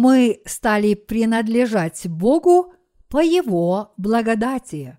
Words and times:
мы 0.00 0.40
стали 0.46 0.94
принадлежать 0.94 2.08
Богу 2.08 2.72
по 3.10 3.18
Его 3.18 3.92
благодати. 3.98 4.96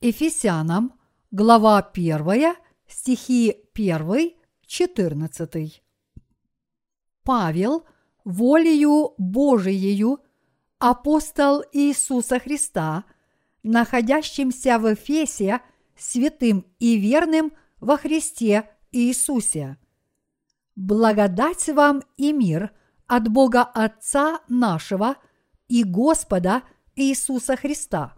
Ефесянам, 0.00 0.98
глава 1.30 1.80
1, 1.80 2.54
стихи 2.86 3.56
1, 3.74 4.30
14. 4.66 5.82
Павел, 7.24 7.84
волею 8.24 9.12
Божиею, 9.18 10.20
апостол 10.78 11.62
Иисуса 11.74 12.38
Христа, 12.38 13.04
находящимся 13.62 14.78
в 14.78 14.94
Эфесе, 14.94 15.60
святым 15.94 16.64
и 16.78 16.96
верным 16.96 17.52
во 17.80 17.98
Христе 17.98 18.70
Иисусе. 18.92 19.76
Благодать 20.74 21.68
вам 21.68 22.02
и 22.16 22.32
мир 22.32 22.72
от 23.06 23.28
Бога 23.28 23.62
Отца 23.62 24.40
нашего 24.48 25.16
и 25.68 25.84
Господа 25.84 26.62
Иисуса 26.96 27.56
Христа. 27.56 28.14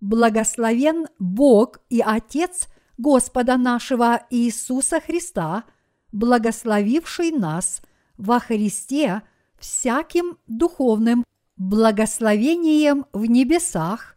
Благословен 0.00 1.06
Бог 1.18 1.80
и 1.90 2.00
Отец 2.00 2.68
Господа 2.96 3.56
нашего 3.56 4.22
Иисуса 4.30 5.00
Христа, 5.00 5.64
благословивший 6.12 7.30
нас 7.30 7.82
во 8.16 8.40
Христе 8.40 9.22
всяким 9.58 10.38
духовным 10.46 11.24
благословением 11.56 13.06
в 13.12 13.26
небесах, 13.26 14.16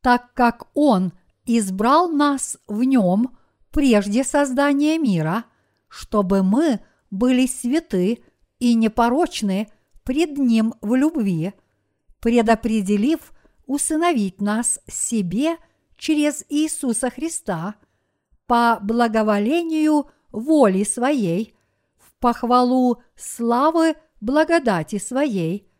так 0.00 0.32
как 0.34 0.68
Он 0.74 1.12
избрал 1.44 2.08
нас 2.08 2.58
в 2.66 2.82
Нем 2.82 3.36
прежде 3.70 4.24
создания 4.24 4.98
мира, 4.98 5.44
чтобы 5.88 6.42
мы 6.42 6.80
были 7.10 7.46
святы 7.46 8.24
и 8.62 8.74
непорочны 8.74 9.68
пред 10.04 10.38
Ним 10.38 10.74
в 10.80 10.94
любви, 10.94 11.52
предопределив 12.20 13.32
усыновить 13.66 14.40
нас 14.40 14.78
себе 14.86 15.56
через 15.96 16.44
Иисуса 16.48 17.10
Христа 17.10 17.74
по 18.46 18.78
благоволению 18.82 20.06
воли 20.30 20.84
Своей, 20.84 21.54
в 21.98 22.14
похвалу 22.20 23.02
славы 23.16 23.96
благодати 24.20 24.98
Своей– 24.98 25.68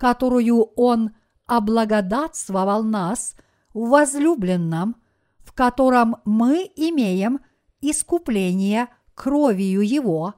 которую 0.00 0.62
Он 0.76 1.10
облагодатствовал 1.46 2.82
нас 2.82 3.36
в 3.74 3.90
возлюбленном, 3.90 4.96
в 5.40 5.52
котором 5.52 6.16
мы 6.24 6.70
имеем 6.74 7.40
искупление 7.82 8.88
кровью 9.14 9.82
Его, 9.82 10.36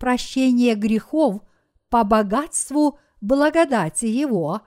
прощение 0.00 0.74
грехов 0.74 1.42
по 1.88 2.02
богатству 2.02 2.98
благодати 3.20 4.06
Его, 4.06 4.62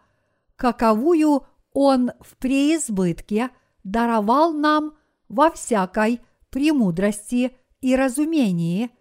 каковую 0.55 1.45
Он 1.73 2.11
в 2.21 2.37
преизбытке 2.37 3.49
даровал 3.83 4.53
нам 4.53 4.93
во 5.27 5.51
всякой 5.51 6.21
премудрости 6.49 7.57
и 7.81 7.95
разумении, 7.97 8.91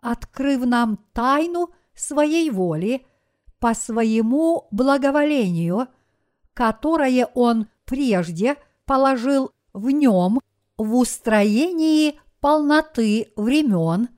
открыв 0.00 0.64
нам 0.64 1.00
тайну 1.12 1.70
своей 1.94 2.50
воли– 2.50 3.04
по 3.60 3.74
своему 3.74 4.66
благоволению, 4.72 5.86
которое 6.54 7.26
он 7.26 7.68
прежде 7.84 8.56
положил 8.86 9.52
в 9.72 9.90
нем 9.90 10.40
в 10.76 10.96
устроении 10.96 12.18
полноты 12.40 13.32
времен, 13.36 14.08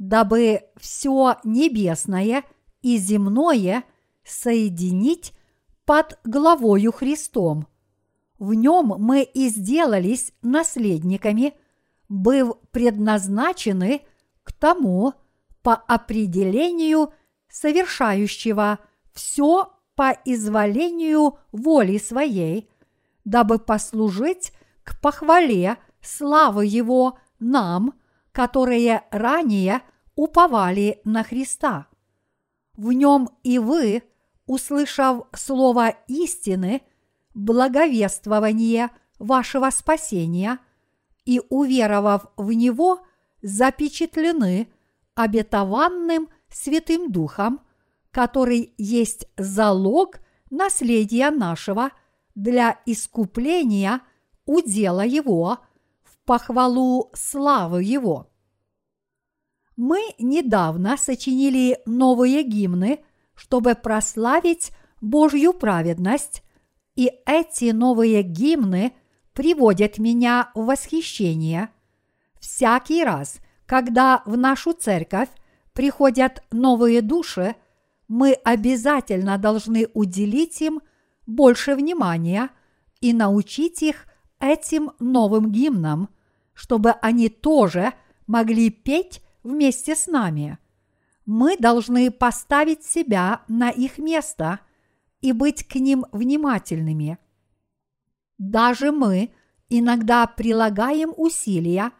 дабы 0.00 0.62
все 0.76 1.36
небесное 1.44 2.42
и 2.82 2.96
земное 2.96 3.84
соединить 4.24 5.32
под 5.84 6.18
главою 6.24 6.90
Христом. 6.90 7.68
В 8.40 8.52
нем 8.54 8.94
мы 8.98 9.22
и 9.22 9.48
сделались 9.48 10.32
наследниками, 10.42 11.54
быв 12.08 12.56
предназначены 12.72 14.00
к 14.42 14.52
тому 14.52 15.14
по 15.62 15.74
определению 15.74 17.12
совершающего– 17.48 18.80
все 19.12 19.72
по 19.94 20.16
изволению 20.24 21.38
воли 21.52 21.98
своей, 21.98 22.70
дабы 23.24 23.58
послужить 23.58 24.52
к 24.82 25.00
похвале 25.00 25.76
славы 26.00 26.64
Его 26.64 27.18
нам, 27.38 27.94
которые 28.32 29.04
ранее 29.10 29.82
уповали 30.22 31.00
на 31.04 31.22
Христа. 31.24 31.86
В 32.74 32.92
нем 32.92 33.30
и 33.42 33.58
вы, 33.58 34.02
услышав 34.46 35.26
слово 35.32 35.94
истины, 36.08 36.82
благовествование 37.34 38.90
вашего 39.18 39.70
спасения 39.70 40.58
и 41.24 41.40
уверовав 41.48 42.26
в 42.36 42.52
него, 42.52 43.00
запечатлены 43.42 44.68
обетованным 45.14 46.28
Святым 46.48 47.10
Духом– 47.12 47.60
который 48.10 48.74
есть 48.76 49.26
залог 49.36 50.20
наследия 50.50 51.30
нашего 51.30 51.90
для 52.34 52.80
искупления 52.86 54.00
удела 54.46 55.04
Его 55.04 55.58
в 56.02 56.18
похвалу 56.24 57.10
славы 57.14 57.84
Его. 57.84 58.28
Мы 59.82 60.00
недавно 60.18 60.98
сочинили 60.98 61.80
новые 61.86 62.42
гимны, 62.42 63.00
чтобы 63.34 63.74
прославить 63.74 64.72
Божью 65.00 65.54
праведность, 65.54 66.42
и 66.96 67.10
эти 67.24 67.70
новые 67.70 68.22
гимны 68.22 68.92
приводят 69.32 69.96
меня 69.96 70.50
в 70.54 70.66
восхищение. 70.66 71.70
Всякий 72.38 73.02
раз, 73.02 73.38
когда 73.64 74.22
в 74.26 74.36
нашу 74.36 74.74
церковь 74.74 75.30
приходят 75.72 76.44
новые 76.50 77.00
души– 77.00 77.56
мы 78.10 78.32
обязательно 78.32 79.38
должны 79.38 79.86
уделить 79.94 80.60
им 80.60 80.80
больше 81.28 81.76
внимания 81.76 82.50
и 83.00 83.12
научить 83.12 83.84
их 83.84 84.06
этим 84.40 84.90
новым 84.98 85.52
гимнам, 85.52 86.08
чтобы 86.52 86.90
они 86.90 87.28
тоже 87.28 87.92
могли 88.26 88.68
петь 88.70 89.22
вместе 89.42 89.94
с 89.94 90.06
нами. 90.06 90.58
Мы 91.26 91.56
должны 91.56 92.10
поставить 92.10 92.84
себя 92.84 93.42
на 93.48 93.70
их 93.70 93.98
место 93.98 94.60
и 95.20 95.32
быть 95.32 95.66
к 95.66 95.76
ним 95.76 96.06
внимательными. 96.12 97.18
Даже 98.38 98.90
мы 98.90 99.32
иногда 99.68 100.26
прилагаем 100.26 101.12
усилия, 101.16 101.92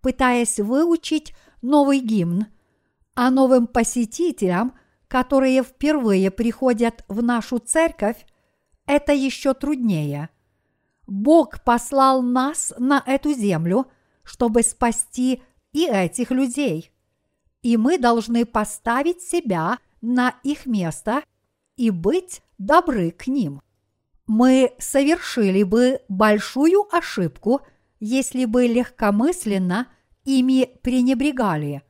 пытаясь 0.00 0.58
выучить 0.58 1.34
новый 1.62 2.00
гимн, 2.00 2.46
а 3.14 3.30
новым 3.30 3.66
посетителям– 3.66 4.74
которые 5.14 5.62
впервые 5.62 6.32
приходят 6.32 7.04
в 7.06 7.22
нашу 7.22 7.60
церковь, 7.60 8.26
это 8.84 9.12
еще 9.12 9.54
труднее. 9.54 10.28
Бог 11.06 11.62
послал 11.62 12.20
нас 12.20 12.74
на 12.78 13.00
эту 13.06 13.32
землю, 13.32 13.86
чтобы 14.24 14.64
спасти 14.64 15.40
и 15.74 15.86
этих 15.86 16.30
людей. 16.30 16.90
И 17.60 17.76
мы 17.76 17.98
должны 17.98 18.46
поставить 18.46 19.20
себя 19.20 19.78
на 20.00 20.34
их 20.42 20.64
место 20.64 21.22
и 21.76 21.90
быть 21.90 22.40
добры 22.56 23.10
к 23.10 23.26
ним. 23.26 23.60
Мы 24.26 24.72
совершили 24.78 25.62
бы 25.62 26.00
большую 26.08 26.86
ошибку, 26.90 27.60
если 28.00 28.46
бы 28.46 28.66
легкомысленно 28.66 29.88
ими 30.24 30.70
пренебрегали. 30.82 31.82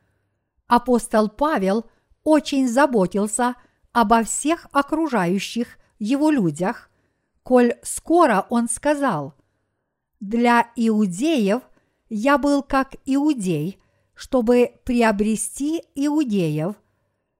Апостол 0.67 1.29
Павел– 1.29 1.85
очень 2.25 2.67
заботился 2.67 3.55
обо 3.93 4.23
всех 4.23 4.67
окружающих 4.73 5.77
его 5.99 6.29
людях, 6.29 6.89
коль 7.43 7.75
скоро 7.83 8.45
он 8.49 8.67
сказал, 8.67 9.35
«Для 10.19 10.69
иудеев 10.75 11.61
я 12.09 12.37
был 12.37 12.63
как 12.63 12.95
иудей, 13.05 13.79
чтобы 14.13 14.73
приобрести 14.85 15.83
иудеев, 15.95 16.75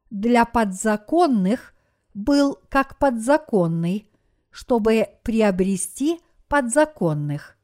для 0.09 0.45
подзаконных 0.45 1.73
был 2.13 2.59
как 2.69 2.97
подзаконный, 2.97 4.09
чтобы 4.49 5.09
приобрести 5.23 6.19
подзаконных». 6.47 7.57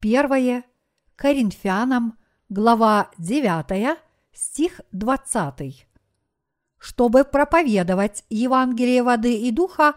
Первое 0.00 0.64
Коринфянам, 1.16 2.18
глава 2.48 3.10
9, 3.18 3.98
стих 4.32 4.80
20 4.92 5.86
чтобы 6.82 7.22
проповедовать 7.22 8.24
Евангелие 8.28 9.04
воды 9.04 9.36
и 9.36 9.52
духа, 9.52 9.94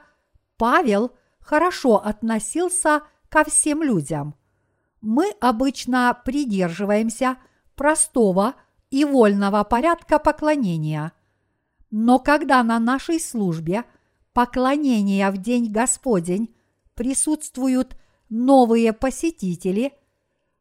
Павел 0.56 1.12
хорошо 1.40 1.98
относился 1.98 3.02
ко 3.28 3.44
всем 3.44 3.82
людям. 3.82 4.36
Мы 5.06 5.36
обычно 5.40 6.20
придерживаемся 6.26 7.38
простого 7.76 8.56
и 8.90 9.06
вольного 9.06 9.64
порядка 9.64 10.18
поклонения. 10.18 11.12
Но 11.92 12.18
когда 12.18 12.64
на 12.64 12.80
нашей 12.80 13.20
службе 13.20 13.84
поклонения 14.34 15.30
в 15.30 15.38
День 15.38 15.72
Господень 15.72 16.56
присутствуют 16.96 17.96
новые 18.30 18.94
посетители, 18.94 19.94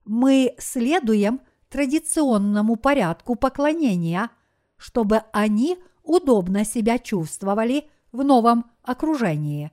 мы 0.04 0.54
следуем 0.58 1.40
традиционному 1.70 2.76
порядку 2.76 3.36
поклонения, 3.36 4.28
чтобы 4.76 5.22
они 5.32 5.78
удобно 6.02 6.66
себя 6.66 6.98
чувствовали 6.98 7.88
в 8.12 8.22
новом 8.22 8.70
окружении. 8.82 9.72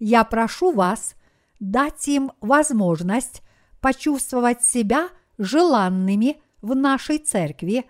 Я 0.00 0.24
прошу 0.24 0.72
вас 0.72 1.14
дать 1.60 2.08
им 2.08 2.32
возможность 2.40 3.43
почувствовать 3.84 4.64
себя 4.64 5.10
желанными 5.36 6.40
в 6.62 6.74
нашей 6.74 7.18
церкви, 7.18 7.84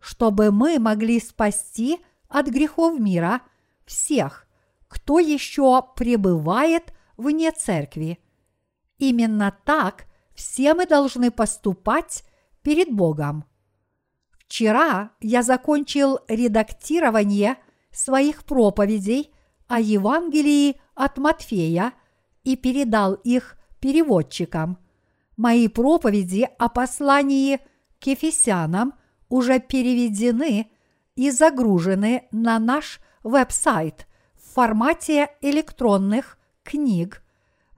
чтобы 0.00 0.50
мы 0.50 0.80
могли 0.80 1.20
спасти 1.20 2.00
от 2.28 2.48
грехов 2.48 2.98
мира 2.98 3.42
всех, 3.84 4.48
кто 4.88 5.20
еще 5.20 5.84
пребывает 5.94 6.92
вне 7.16 7.52
церкви. 7.52 8.18
Именно 8.98 9.56
так 9.64 10.06
все 10.34 10.74
мы 10.74 10.84
должны 10.84 11.30
поступать 11.30 12.24
перед 12.62 12.90
Богом. 12.90 13.44
Вчера 14.32 15.12
я 15.20 15.44
закончил 15.44 16.18
редактирование 16.26 17.56
своих 17.92 18.42
проповедей 18.42 19.32
о 19.68 19.78
Евангелии 19.78 20.80
от 20.96 21.18
Матфея 21.18 21.92
и 22.42 22.56
передал 22.56 23.14
их 23.14 23.56
переводчикам. 23.78 24.78
Мои 25.36 25.68
проповеди 25.68 26.48
о 26.58 26.68
послании 26.68 27.60
к 28.00 28.06
Ефесянам 28.06 28.94
уже 29.28 29.60
переведены 29.60 30.70
и 31.14 31.30
загружены 31.30 32.26
на 32.30 32.58
наш 32.58 33.00
веб-сайт 33.22 34.06
в 34.34 34.54
формате 34.54 35.30
электронных 35.42 36.38
книг, 36.62 37.22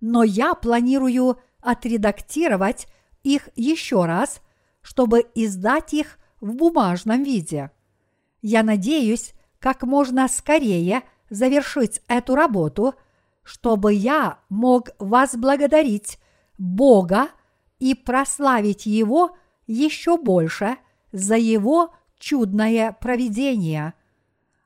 но 0.00 0.22
я 0.22 0.54
планирую 0.54 1.38
отредактировать 1.60 2.86
их 3.24 3.48
еще 3.56 4.04
раз, 4.04 4.40
чтобы 4.80 5.26
издать 5.34 5.94
их 5.94 6.18
в 6.40 6.54
бумажном 6.54 7.24
виде. 7.24 7.72
Я 8.40 8.62
надеюсь, 8.62 9.34
как 9.58 9.82
можно 9.82 10.28
скорее 10.28 11.02
завершить 11.28 12.02
эту 12.06 12.36
работу, 12.36 12.94
чтобы 13.42 13.92
я 13.92 14.38
мог 14.48 14.90
возблагодарить 14.98 16.18
Бога 16.56 17.28
и 17.78 17.94
прославить 17.94 18.86
Его 18.86 19.36
еще 19.66 20.16
больше 20.16 20.76
за 21.12 21.36
Его 21.36 21.94
чудное 22.18 22.92
провидение. 22.92 23.94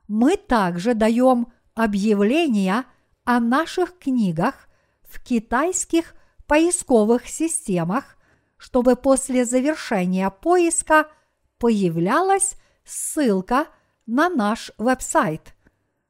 Мы 0.07 0.37
также 0.37 0.93
даем 0.93 1.47
объявления 1.75 2.85
о 3.23 3.39
наших 3.39 3.97
книгах 3.97 4.67
в 5.03 5.23
китайских 5.23 6.15
поисковых 6.47 7.27
системах, 7.27 8.17
чтобы 8.57 8.95
после 8.95 9.45
завершения 9.45 10.29
поиска 10.29 11.07
появлялась 11.57 12.55
ссылка 12.83 13.67
на 14.05 14.29
наш 14.29 14.71
веб-сайт. 14.77 15.55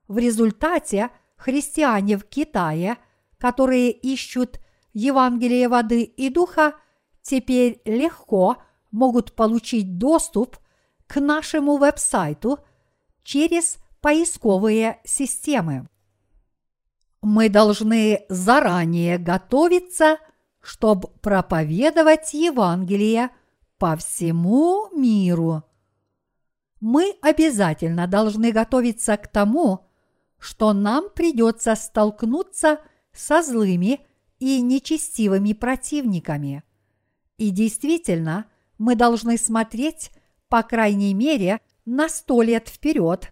В 0.08 0.18
результате 0.18 1.10
христиане 1.36 2.18
в 2.18 2.26
Китае, 2.26 2.98
которые 3.38 3.92
ищут 3.92 4.60
Евангелие 4.94 5.68
воды 5.68 6.04
и 6.04 6.30
духа, 6.30 6.76
теперь 7.24 7.82
легко 7.86 8.58
могут 8.92 9.34
получить 9.34 9.98
доступ 9.98 10.58
к 11.08 11.20
нашему 11.20 11.78
веб-сайту 11.78 12.60
через 13.24 13.78
поисковые 14.02 15.00
системы. 15.04 15.88
Мы 17.22 17.50
должны 17.50 18.26
заранее 18.30 19.18
готовиться, 19.18 20.18
чтобы 20.62 21.08
проповедовать 21.22 22.34
Евангелие 22.34 23.30
по 23.78 23.96
всему 23.96 24.90
миру. 24.94 25.64
Мы 26.82 27.16
обязательно 27.22 28.08
должны 28.08 28.52
готовиться 28.52 29.16
к 29.16 29.28
тому, 29.30 29.88
что 30.38 30.74
нам 30.74 31.10
придется 31.10 31.76
столкнуться 31.76 32.80
со 33.14 33.42
злыми 33.42 34.02
и 34.40 34.62
нечестивыми 34.62 35.54
противниками. 35.54 36.64
И 37.38 37.50
действительно, 37.50 38.46
мы 38.78 38.96
должны 38.96 39.38
смотреть, 39.38 40.12
по 40.50 40.64
крайней 40.64 41.14
мере, 41.14 41.60
на 41.86 42.10
сто 42.10 42.42
лет 42.42 42.70
вперед 42.70 43.32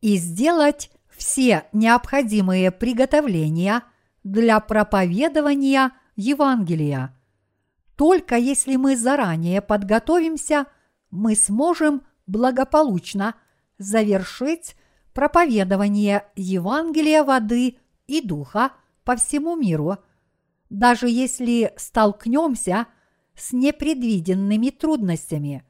и 0.00 0.16
сделать 0.16 0.90
все 1.08 1.64
необходимые 1.72 2.70
приготовления 2.70 3.82
для 4.22 4.58
проповедования 4.60 5.92
Евангелия. 6.16 7.16
Только 7.96 8.36
если 8.36 8.76
мы 8.76 8.96
заранее 8.96 9.60
подготовимся, 9.60 10.66
мы 11.10 11.36
сможем 11.36 12.02
благополучно 12.26 13.34
завершить 13.78 14.76
проповедование 15.12 16.24
Евангелия 16.34 17.22
воды 17.22 17.76
и 18.06 18.20
духа 18.20 18.72
по 19.04 19.16
всему 19.16 19.54
миру, 19.54 19.98
даже 20.70 21.08
если 21.08 21.72
столкнемся 21.76 22.86
с 23.36 23.52
непредвиденными 23.52 24.70
трудностями. 24.70 25.64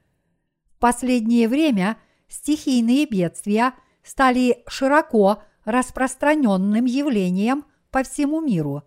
В 0.71 0.79
последнее 0.79 1.49
время 1.49 1.97
стихийные 2.29 3.07
бедствия 3.07 3.75
стали 4.03 4.63
широко 4.69 5.43
распространенным 5.65 6.85
явлением 6.85 7.65
по 7.91 8.03
всему 8.03 8.41
миру. 8.41 8.83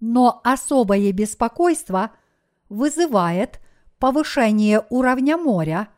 Но 0.00 0.40
особое 0.44 1.12
беспокойство 1.12 2.10
вызывает 2.68 3.60
повышение 3.98 4.84
уровня 4.90 5.36
моря, 5.36 5.88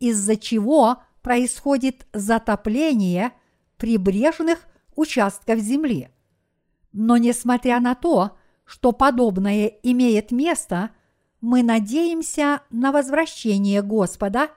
из-за 0.00 0.36
чего 0.36 1.02
происходит 1.22 2.06
затопление 2.12 3.32
прибрежных 3.76 4.66
участков 4.94 5.58
земли. 5.58 6.08
Но 6.92 7.18
несмотря 7.18 7.78
на 7.80 7.94
то, 7.94 8.36
что 8.64 8.92
подобное 8.92 9.66
имеет 9.82 10.30
место, 10.30 10.90
мы 11.46 11.62
надеемся 11.62 12.62
на 12.70 12.90
возвращение 12.90 13.80
Господа, 13.80 14.50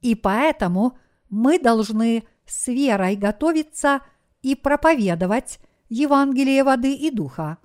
и 0.00 0.14
поэтому 0.14 0.96
мы 1.28 1.58
должны 1.58 2.26
с 2.46 2.68
верой 2.68 3.16
готовиться 3.16 4.00
и 4.40 4.54
проповедовать 4.54 5.58
Евангелие 5.90 6.64
воды 6.64 6.94
и 6.94 7.10
духа. 7.10 7.58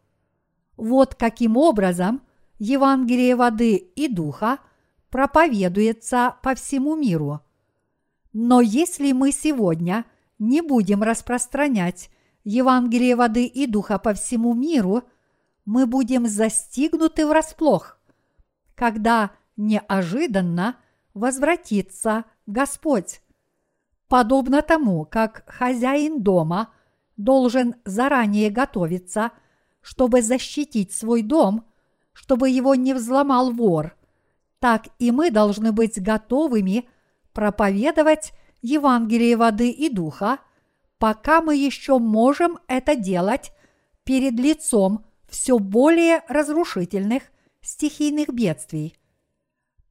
Вот 0.75 1.15
каким 1.15 1.55
образом 1.55 2.23
Евангелие 2.59 3.37
воды 3.37 3.77
и 3.77 4.09
духа 4.09 4.59
проповедуется 5.09 6.35
по 6.43 6.53
всему 6.53 6.97
миру. 6.97 7.39
Но 8.33 8.59
если 8.59 9.13
мы 9.13 9.31
сегодня 9.31 10.03
не 10.39 10.59
будем 10.61 11.03
распространять 11.03 12.09
Евангелие 12.43 13.15
воды 13.15 13.45
и 13.45 13.65
духа 13.65 13.97
по 13.97 14.13
всему 14.13 14.53
миру, 14.53 15.03
мы 15.63 15.85
будем 15.85 16.27
застигнуты 16.27 17.25
врасплох, 17.25 18.00
когда 18.81 19.29
неожиданно 19.57 20.75
возвратится 21.13 22.25
Господь. 22.47 23.21
Подобно 24.07 24.63
тому, 24.63 25.05
как 25.05 25.43
хозяин 25.45 26.23
дома 26.23 26.73
должен 27.15 27.75
заранее 27.85 28.49
готовиться, 28.49 29.33
чтобы 29.81 30.23
защитить 30.23 30.93
свой 30.93 31.21
дом, 31.21 31.67
чтобы 32.11 32.49
его 32.49 32.73
не 32.73 32.95
взломал 32.95 33.51
вор, 33.51 33.95
так 34.57 34.87
и 34.97 35.11
мы 35.11 35.29
должны 35.29 35.71
быть 35.71 36.01
готовыми 36.01 36.89
проповедовать 37.33 38.33
Евангелие 38.63 39.37
воды 39.37 39.69
и 39.69 39.89
духа, 39.89 40.39
пока 40.97 41.43
мы 41.43 41.55
еще 41.55 41.99
можем 41.99 42.57
это 42.67 42.95
делать 42.95 43.51
перед 44.05 44.39
лицом 44.39 45.05
все 45.29 45.59
более 45.59 46.23
разрушительных 46.27 47.31
стихийных 47.61 48.29
бедствий. 48.29 48.95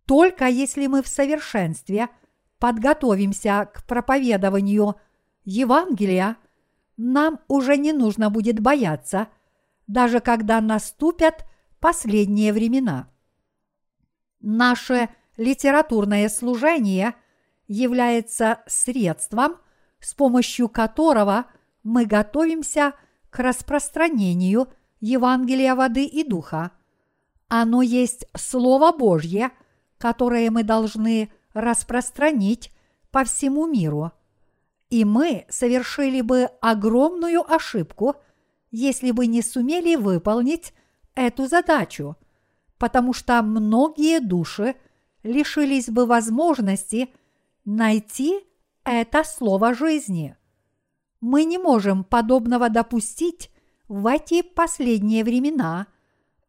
Только 0.07 0.47
если 0.47 0.87
мы 0.87 1.03
в 1.03 1.09
совершенстве– 1.09 2.09
подготовимся 2.61 3.69
к 3.73 3.85
проповедованию 3.85 4.97
Евангелия, 5.45 6.37
нам 6.97 7.41
уже 7.49 7.77
не 7.79 7.93
нужно 7.93 8.31
будет 8.31 8.61
бояться, 8.61 9.29
даже 9.89 10.21
когда 10.21 10.61
наступят 10.61 11.47
последние 11.81 12.53
времена. 12.53 13.09
Наше 14.41 15.09
литературное 15.37 16.29
служение 16.29 17.15
является 17.67 18.61
средством, 18.67 19.57
с 19.99 20.15
помощью 20.15 20.69
которого 20.69 21.47
мы 21.83 22.05
готовимся 22.05 22.93
к 23.31 23.39
распространению 23.39 24.69
Евангелия 25.00 25.75
воды 25.75 26.05
и 26.05 26.25
духа. 26.25 26.73
Оно 27.52 27.83
есть 27.83 28.26
Слово 28.37 28.92
Божье, 28.92 29.50
которое 29.99 30.52
мы 30.52 30.62
должны 30.62 31.33
распространить 31.52 32.73
по 33.11 33.25
всему 33.25 33.66
миру. 33.66 34.12
И 34.88 35.04
мы 35.04 35.47
совершили 35.49 36.21
бы 36.21 36.45
огромную 36.61 37.42
ошибку, 37.52 38.14
если 38.71 39.11
бы 39.11 39.26
не 39.26 39.42
сумели 39.42 39.97
выполнить 39.97 40.73
эту 41.16 41.49
задачу, 41.49 42.16
потому 42.78 43.12
что 43.12 43.42
многие 43.42 44.21
души 44.21 44.76
лишились 45.25 45.90
бы 45.90 46.07
возможности 46.07 47.12
найти 47.64 48.38
это 48.85 49.25
слово 49.25 49.75
жизни. 49.75 50.37
Мы 51.21 51.45
не 51.45 51.59
можем 51.59 52.04
подобного 52.04 52.71
допустить 52.71 53.50
в 53.88 54.07
эти 54.07 54.42
последние 54.42 55.25
времена, 55.25 55.88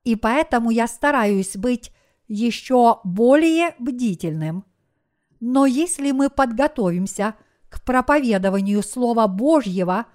и 0.04 0.16
поэтому 0.16 0.72
я 0.72 0.88
стараюсь 0.88 1.56
быть 1.56 1.92
еще 2.28 3.00
более 3.04 3.76
бдительным. 3.80 4.66
Но 5.40 5.66
если 5.66 6.12
мы 6.12 6.30
подготовимся 6.30 7.36
к 7.70 7.84
проповедованию 7.84 8.84
Слова 8.84 9.28
Божьего, 9.28 10.06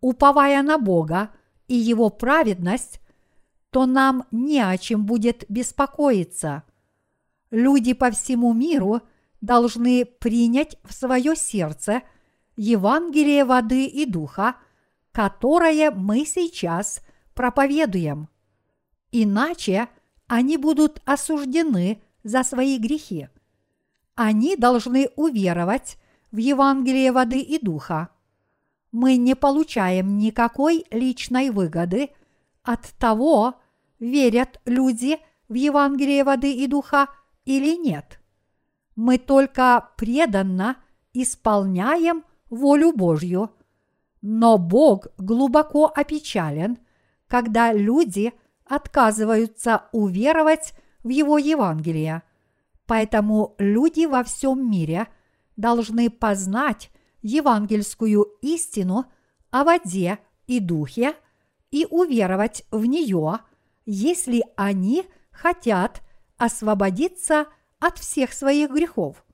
уповая 0.00 0.62
на 0.62 0.78
Бога 0.78 1.30
и 1.66 1.74
Его 1.74 2.10
праведность, 2.10 3.00
то 3.70 3.86
нам 3.86 4.24
не 4.30 4.60
о 4.60 4.76
чем 4.78 5.06
будет 5.06 5.44
беспокоиться. 5.48 6.62
Люди 7.50 7.92
по 7.92 8.10
всему 8.10 8.52
миру 8.52 9.02
должны 9.40 10.04
принять 10.04 10.78
в 10.84 10.92
свое 10.92 11.36
сердце 11.36 12.02
Евангелие 12.56 13.44
воды 13.44 13.86
и 13.86 14.06
духа, 14.06 14.56
которое 15.12 15.90
мы 15.90 16.24
сейчас 16.26 17.02
проповедуем. 17.34 18.28
Иначе 19.18 19.88
они 20.26 20.58
будут 20.58 21.00
осуждены 21.06 22.02
за 22.22 22.42
свои 22.42 22.76
грехи. 22.76 23.30
Они 24.14 24.56
должны 24.56 25.08
уверовать 25.16 25.96
в 26.32 26.36
Евангелие 26.36 27.12
воды 27.12 27.40
и 27.40 27.58
духа. 27.58 28.10
Мы 28.92 29.16
не 29.16 29.34
получаем 29.34 30.18
никакой 30.18 30.84
личной 30.90 31.48
выгоды 31.48 32.10
от 32.62 32.82
того, 32.98 33.54
верят 33.98 34.60
люди 34.66 35.18
в 35.48 35.54
Евангелие 35.54 36.22
воды 36.22 36.52
и 36.52 36.66
духа 36.66 37.08
или 37.46 37.74
нет. 37.74 38.20
Мы 38.96 39.16
только 39.16 39.92
преданно 39.96 40.76
исполняем 41.14 42.22
волю 42.50 42.92
Божью, 42.92 43.50
но 44.20 44.58
Бог 44.58 45.06
глубоко 45.16 45.86
опечален, 45.86 46.76
когда 47.28 47.72
люди 47.72 48.34
отказываются 48.68 49.84
уверовать 49.92 50.74
в 51.02 51.08
Его 51.08 51.38
Евангелие. 51.38 52.22
Поэтому 52.86 53.54
люди 53.58 54.06
во 54.06 54.22
всем 54.24 54.70
мире 54.70 55.08
должны 55.56 56.10
познать 56.10 56.90
евангельскую 57.22 58.22
истину 58.42 59.06
о 59.50 59.64
воде 59.64 60.18
и 60.46 60.60
духе 60.60 61.14
и 61.70 61.86
уверовать 61.90 62.64
в 62.70 62.84
нее, 62.84 63.40
если 63.84 64.44
они 64.56 65.04
хотят 65.30 66.02
освободиться 66.36 67.46
от 67.78 67.98
всех 67.98 68.32
своих 68.32 68.70
грехов. 68.70 69.24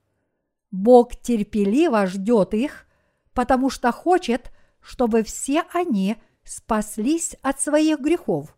Бог 0.71 1.17
терпеливо 1.17 2.07
ждет 2.07 2.55
их, 2.55 2.87
потому 3.35 3.71
что 3.71 3.93
хочет, 3.93 4.51
чтобы 4.81 5.23
все 5.23 5.65
они 5.73 6.17
спаслись 6.45 7.37
от 7.43 7.61
своих 7.61 8.01
грехов. 8.01 8.57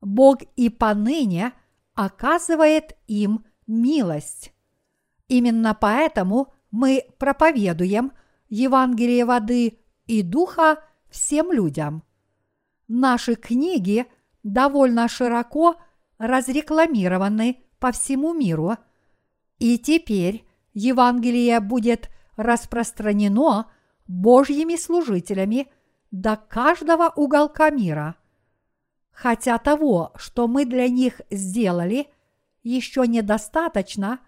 Бог 0.00 0.38
и 0.56 0.68
поныне 0.68 1.52
оказывает 1.94 2.96
им 3.06 3.44
милость. 3.66 4.52
Именно 5.28 5.74
поэтому 5.74 6.52
мы 6.70 7.04
проповедуем 7.18 8.12
Евангелие 8.48 9.24
воды 9.24 9.78
и 10.06 10.22
духа 10.22 10.82
всем 11.08 11.52
людям. 11.52 12.02
Наши 12.88 13.34
книги 13.34 14.06
довольно 14.42 15.08
широко 15.08 15.76
разрекламированы 16.18 17.62
по 17.78 17.92
всему 17.92 18.34
миру, 18.34 18.76
и 19.58 19.78
теперь 19.78 20.44
Евангелие 20.74 21.60
будет 21.60 22.10
распространено 22.36 23.70
Божьими 24.06 24.76
служителями 24.76 25.68
до 26.10 26.36
каждого 26.36 27.12
уголка 27.14 27.70
мира. 27.70 28.16
Хотя 29.20 29.58
того, 29.58 30.12
что 30.16 30.48
мы 30.48 30.64
для 30.64 30.88
них 30.88 31.20
сделали– 31.30 32.08
еще 32.62 33.06
недостаточно, 33.06 34.20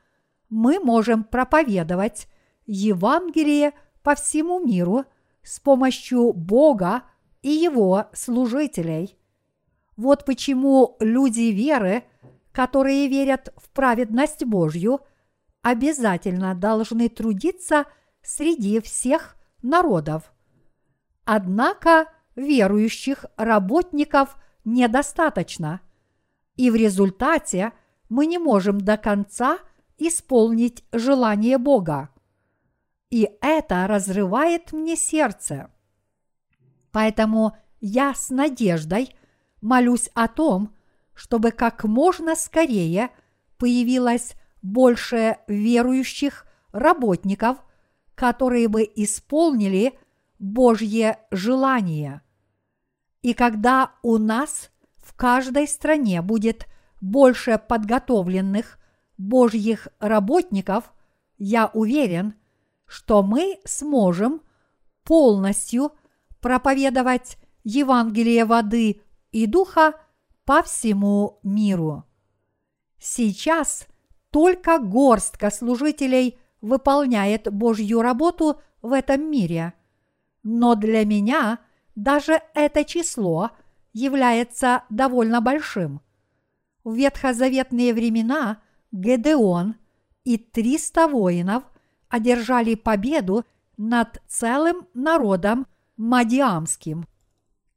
мы 0.48 0.80
можем 0.80 1.24
проповедовать 1.24 2.28
Евангелие 2.66 3.72
по 4.02 4.14
всему 4.14 4.60
миру 4.60 5.04
с 5.42 5.60
помощью 5.60 6.32
Бога 6.32 7.02
и 7.42 7.50
Его 7.50 8.06
служителей. 8.12 9.18
Вот 9.96 10.24
почему 10.24 10.96
люди 11.00 11.52
веры, 11.52 12.04
которые 12.52 13.08
верят 13.08 13.52
в 13.56 13.70
праведность 13.70 14.44
Божью, 14.44 15.00
обязательно 15.62 16.54
должны 16.54 17.08
трудиться 17.08 17.86
среди 18.22 18.80
всех 18.80 19.36
народов. 19.62 20.32
Однако 21.24 22.06
верующих 22.34 23.26
работников 23.36 24.36
недостаточно, 24.64 25.80
и 26.56 26.70
в 26.70 26.74
результате– 26.74 27.72
мы 28.12 28.26
не 28.26 28.36
можем 28.36 28.78
до 28.78 28.98
конца 28.98 29.58
исполнить 29.96 30.84
желание 30.92 31.56
Бога. 31.56 32.10
И 33.08 33.26
это 33.40 33.86
разрывает 33.86 34.72
мне 34.72 34.96
сердце. 34.96 35.70
Поэтому 36.90 37.56
я 37.80 38.12
с 38.12 38.28
надеждой 38.28 39.16
молюсь 39.62 40.10
о 40.12 40.28
том, 40.28 40.76
чтобы 41.14 41.52
как 41.52 41.84
можно 41.84 42.36
скорее 42.36 43.08
появилось 43.56 44.34
больше 44.60 45.38
верующих 45.48 46.46
работников, 46.72 47.64
которые 48.14 48.68
бы 48.68 48.82
исполнили 48.94 49.98
Божье 50.38 51.18
желание. 51.30 52.20
И 53.22 53.34
когда 53.34 53.92
у 54.02 54.18
нас 54.18 54.70
в 54.96 55.14
каждой 55.14 55.68
стране 55.68 56.22
будет 56.22 56.66
больше 57.00 57.58
подготовленных 57.58 58.78
Божьих 59.16 59.88
работников, 60.00 60.92
я 61.38 61.70
уверен, 61.72 62.34
что 62.86 63.22
мы 63.22 63.58
сможем 63.64 64.42
полностью 65.04 65.92
проповедовать 66.40 67.38
Евангелие 67.64 68.44
воды 68.44 69.00
и 69.30 69.46
духа 69.46 69.94
по 70.44 70.62
всему 70.62 71.38
миру. 71.42 72.04
Сейчас 72.98 73.86
только 74.30 74.78
горстка 74.78 75.50
служителей 75.50 76.38
выполняет 76.60 77.52
Божью 77.52 78.02
работу 78.02 78.60
в 78.80 78.92
этом 78.92 79.30
мире, 79.30 79.74
но 80.42 80.74
для 80.74 81.04
меня 81.04 81.58
даже 81.94 82.40
это 82.54 82.84
число 82.84 83.50
является 83.92 84.84
довольно 84.90 85.40
большим– 85.40 86.00
в 86.84 86.94
ветхозаветные 86.94 87.94
времена 87.94 88.60
Гедеон 88.90 89.76
и 90.24 90.36
300 90.36 91.08
воинов 91.08 91.64
одержали 92.08 92.74
победу 92.74 93.44
над 93.76 94.20
целым 94.26 94.86
народом 94.94 95.66
Мадиамским. 95.96 97.06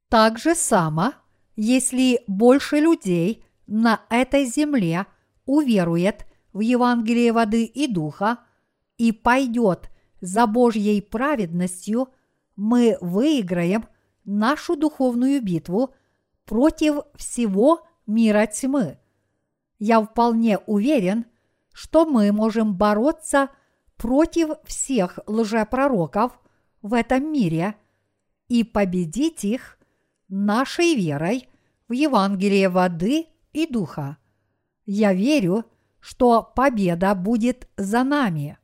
Так 0.10 0.40
же 0.40 0.56
само, 0.56 1.14
если 1.56 2.22
больше 2.28 2.80
людей 2.80 3.46
на 3.68 4.02
этой 4.10 4.46
земле 4.46 5.06
уверует 5.46 6.26
в 6.54 6.60
Евангелие 6.60 7.32
воды 7.32 7.66
и 7.66 7.88
духа 7.88 8.40
и 8.98 9.12
пойдет 9.12 9.90
за 10.22 10.48
Божьей 10.48 11.02
праведностью, 11.02 12.10
мы 12.56 12.98
выиграем 13.02 13.86
нашу 14.26 14.76
духовную 14.76 15.42
битву 15.42 15.94
против 16.46 16.98
всего 17.16 17.88
мира 18.06 18.46
тьмы. 18.48 19.00
Я 19.80 20.02
вполне 20.02 20.58
уверен, 20.58 21.26
что 21.74 22.06
мы 22.06 22.32
можем 22.32 22.76
бороться 22.76 23.50
против 23.98 24.50
всех 24.66 25.20
лжепророков 25.28 26.40
в 26.82 26.94
этом 26.94 27.32
мире 27.32 27.76
и 28.48 28.64
победить 28.64 29.44
их 29.44 29.78
нашей 30.28 30.96
верой 30.96 31.48
в 31.88 31.94
Евангелие 31.94 32.70
воды 32.70 33.28
и 33.54 33.68
духа. 33.68 34.18
Я 34.86 35.14
верю, 35.14 35.66
что 36.00 36.44
победа 36.44 37.16
будет 37.16 37.68
за 37.78 38.04
нами. 38.04 38.58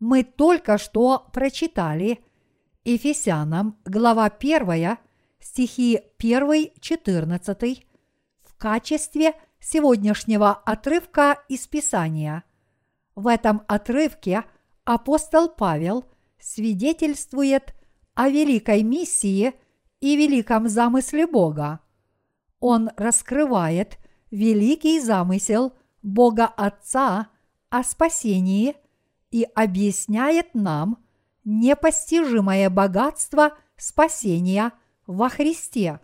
Мы 0.00 0.24
только 0.24 0.78
что 0.78 1.28
прочитали 1.32 2.24
Ефесянам, 2.84 3.78
глава 3.84 4.26
1, 4.26 4.98
стихи 5.40 6.00
1-14, 6.18 7.84
качестве 8.60 9.34
сегодняшнего 9.58 10.52
отрывка 10.52 11.38
из 11.48 11.66
Писания. 11.66 12.44
В 13.14 13.26
этом 13.26 13.62
отрывке 13.68 14.44
апостол 14.84 15.48
Павел 15.48 16.04
свидетельствует 16.38 17.74
о 18.14 18.28
великой 18.28 18.82
миссии 18.82 19.54
и 20.00 20.16
великом 20.16 20.68
замысле 20.68 21.26
Бога. 21.26 21.80
Он 22.60 22.90
раскрывает 22.96 23.98
великий 24.30 25.00
замысел 25.00 25.72
Бога 26.02 26.44
Отца 26.46 27.28
о 27.70 27.82
спасении 27.82 28.76
и 29.30 29.46
объясняет 29.54 30.54
нам 30.54 30.98
непостижимое 31.50 32.70
богатство 32.70 33.56
спасения 33.76 34.72
во 35.06 35.28
Христе, 35.28 36.00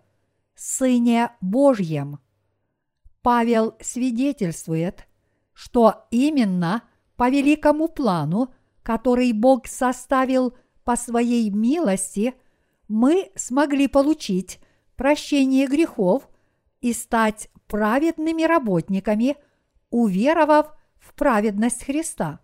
Сыне 0.55 1.31
Божьем. 1.39 2.19
Павел 3.21 3.75
свидетельствует, 3.79 5.07
что 5.53 6.07
именно 6.11 6.83
по 7.15 7.29
великому 7.29 7.87
плану, 7.87 8.53
который 8.83 9.31
Бог 9.31 9.67
составил 9.67 10.55
по 10.83 10.95
своей 10.95 11.49
милости, 11.49 12.33
мы 12.87 13.31
смогли 13.35 13.87
получить 13.87 14.59
прощение 14.95 15.67
грехов 15.67 16.29
и 16.81 16.93
стать 16.93 17.49
праведными 17.67 18.43
работниками, 18.43 19.35
уверовав 19.89 20.75
в 20.99 21.13
праведность 21.13 21.85
Христа. 21.85 22.39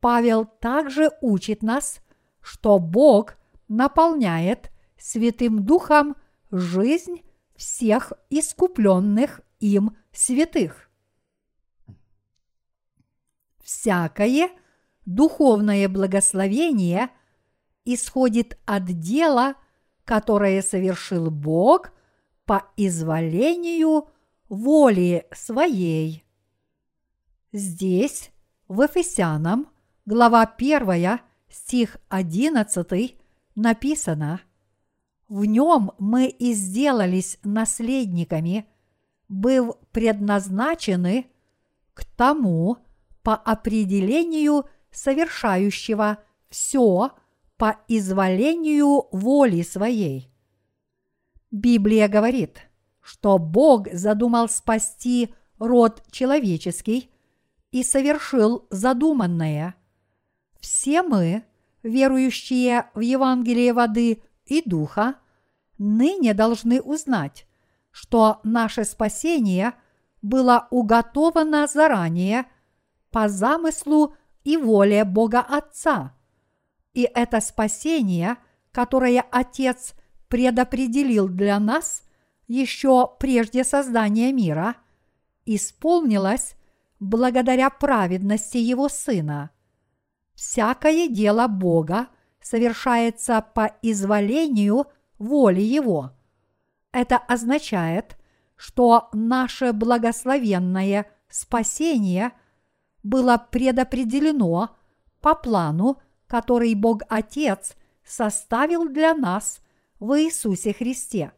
Павел 0.00 0.44
также 0.44 1.10
учит 1.20 1.62
нас, 1.62 2.00
что 2.40 2.78
Бог 2.78 3.36
наполняет 3.68 4.70
Святым 4.98 5.64
Духом 5.64 6.16
жизнь 6.50 7.22
всех 7.56 8.12
искупленных 8.28 9.40
им 9.60 9.96
святых. 10.12 10.90
Всякое 13.62 14.50
духовное 15.06 15.88
благословение 15.88 17.10
исходит 17.84 18.58
от 18.66 18.86
дела, 18.86 19.54
которое 20.04 20.62
совершил 20.62 21.30
Бог 21.30 21.92
по 22.44 22.64
изволению 22.76 24.08
воли 24.48 25.26
своей. 25.32 26.24
Здесь, 27.52 28.30
в 28.68 28.82
Ефесянам, 28.82 29.68
глава 30.04 30.42
1, 30.42 31.20
стих 31.50 31.96
11, 32.08 33.16
написано 33.54 34.40
«В 35.28 35.44
нем 35.44 35.92
мы 35.98 36.26
и 36.26 36.52
сделались 36.54 37.38
наследниками, 37.42 38.66
быв 39.28 39.76
предназначены 39.92 41.26
к 41.94 42.04
тому, 42.04 42.78
по 43.22 43.34
определению 43.34 44.64
совершающего 44.90 46.18
все 46.48 47.12
по 47.56 47.78
изволению 47.88 49.08
воли 49.12 49.62
своей. 49.62 50.32
Библия 51.50 52.08
говорит, 52.08 52.58
что 53.02 53.38
Бог 53.38 53.88
задумал 53.92 54.48
спасти 54.48 55.34
род 55.58 56.02
человеческий 56.10 57.10
и 57.70 57.82
совершил 57.82 58.66
задуманное. 58.70 59.74
Все 60.60 61.02
мы, 61.02 61.44
верующие 61.82 62.90
в 62.94 63.00
Евангелие 63.00 63.72
воды 63.72 64.22
и 64.44 64.62
духа, 64.64 65.16
ныне 65.78 66.34
должны 66.34 66.80
узнать, 66.80 67.46
что 67.90 68.40
наше 68.44 68.84
спасение 68.84 69.74
было 70.22 70.68
уготовано 70.70 71.66
заранее 71.66 72.46
по 73.10 73.28
замыслу 73.28 74.14
и 74.44 74.56
воле 74.56 75.04
Бога 75.04 75.40
Отца. 75.40 76.14
И 76.92 77.02
это 77.02 77.40
спасение, 77.40 78.36
которое 78.72 79.22
Отец 79.30 79.94
предопределил 80.28 81.28
для 81.28 81.58
нас 81.58 82.02
еще 82.46 83.10
прежде 83.18 83.64
создания 83.64 84.32
мира, 84.32 84.76
исполнилось 85.46 86.56
благодаря 86.98 87.70
праведности 87.70 88.58
Его 88.58 88.88
Сына. 88.88 89.50
Всякое 90.40 91.06
дело 91.06 91.48
Бога 91.48 92.08
совершается 92.40 93.44
по 93.54 93.76
изволению 93.82 94.86
воли 95.18 95.60
Его. 95.60 96.12
Это 96.92 97.18
означает, 97.18 98.16
что 98.56 99.10
наше 99.12 99.74
благословенное 99.74 101.10
спасение 101.28 102.32
было 103.02 103.36
предопределено 103.36 104.74
по 105.20 105.34
плану, 105.34 105.98
который 106.26 106.74
Бог 106.74 107.02
Отец 107.10 107.76
составил 108.02 108.88
для 108.88 109.12
нас 109.12 109.60
в 109.98 110.18
Иисусе 110.18 110.72
Христе. 110.72 111.32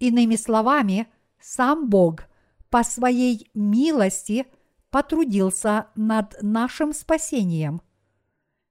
Иными 0.00 0.34
словами, 0.34 1.06
сам 1.38 1.88
Бог 1.88 2.24
по 2.70 2.82
своей 2.82 3.48
милости 3.54 4.46
потрудился 4.90 5.86
над 5.94 6.36
нашим 6.42 6.92
спасением. 6.92 7.82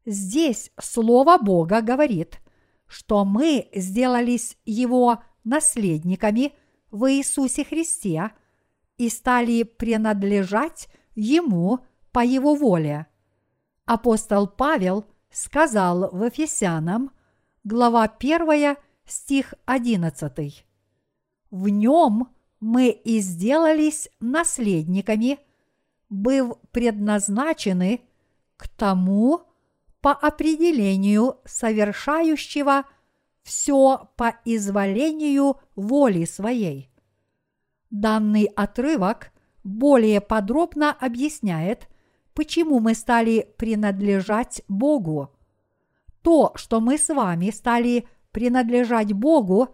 Здесь 0.06 0.72
Слово 0.80 1.38
Бога 1.40 1.82
говорит, 1.82 2.40
что 2.88 3.26
мы 3.26 3.70
сделались 3.74 4.58
Его 4.66 5.24
наследниками 5.44 6.54
в 6.92 7.12
Иисусе 7.12 7.66
Христе 7.66 8.32
и 8.98 9.10
стали 9.10 9.64
принадлежать 9.64 10.88
Ему 11.16 11.80
по 12.12 12.24
Его 12.24 12.56
воле. 12.56 13.08
Апостол 13.86 14.48
Павел 14.48 15.06
сказал 15.32 16.10
в 16.12 16.24
Ефесянам, 16.24 17.12
глава 17.64 18.04
1, 18.04 18.78
стих 19.06 19.56
11. 19.66 20.66
В 21.50 21.70
нем 21.70 22.30
мы 22.60 22.90
и 22.90 23.20
сделались 23.20 24.10
наследниками, 24.20 25.40
быв 26.10 26.54
предназначены 26.72 28.02
к 28.58 28.68
тому 28.68 29.42
по 30.06 30.12
определению 30.12 31.40
совершающего 31.46 32.84
все 33.42 34.08
по 34.18 34.36
изволению 34.46 35.60
воли 35.76 36.26
своей. 36.26 36.92
Данный 37.90 38.44
отрывок 38.56 39.32
более 39.64 40.22
подробно 40.22 40.92
объясняет, 40.92 41.90
почему 42.36 42.80
мы 42.80 42.94
стали 42.94 43.52
принадлежать 43.58 44.62
Богу. 44.68 45.32
То, 46.22 46.52
что 46.54 46.82
мы 46.82 47.00
с 47.00 47.12
вами 47.12 47.50
стали 47.50 48.08
принадлежать 48.32 49.12
Богу, 49.12 49.70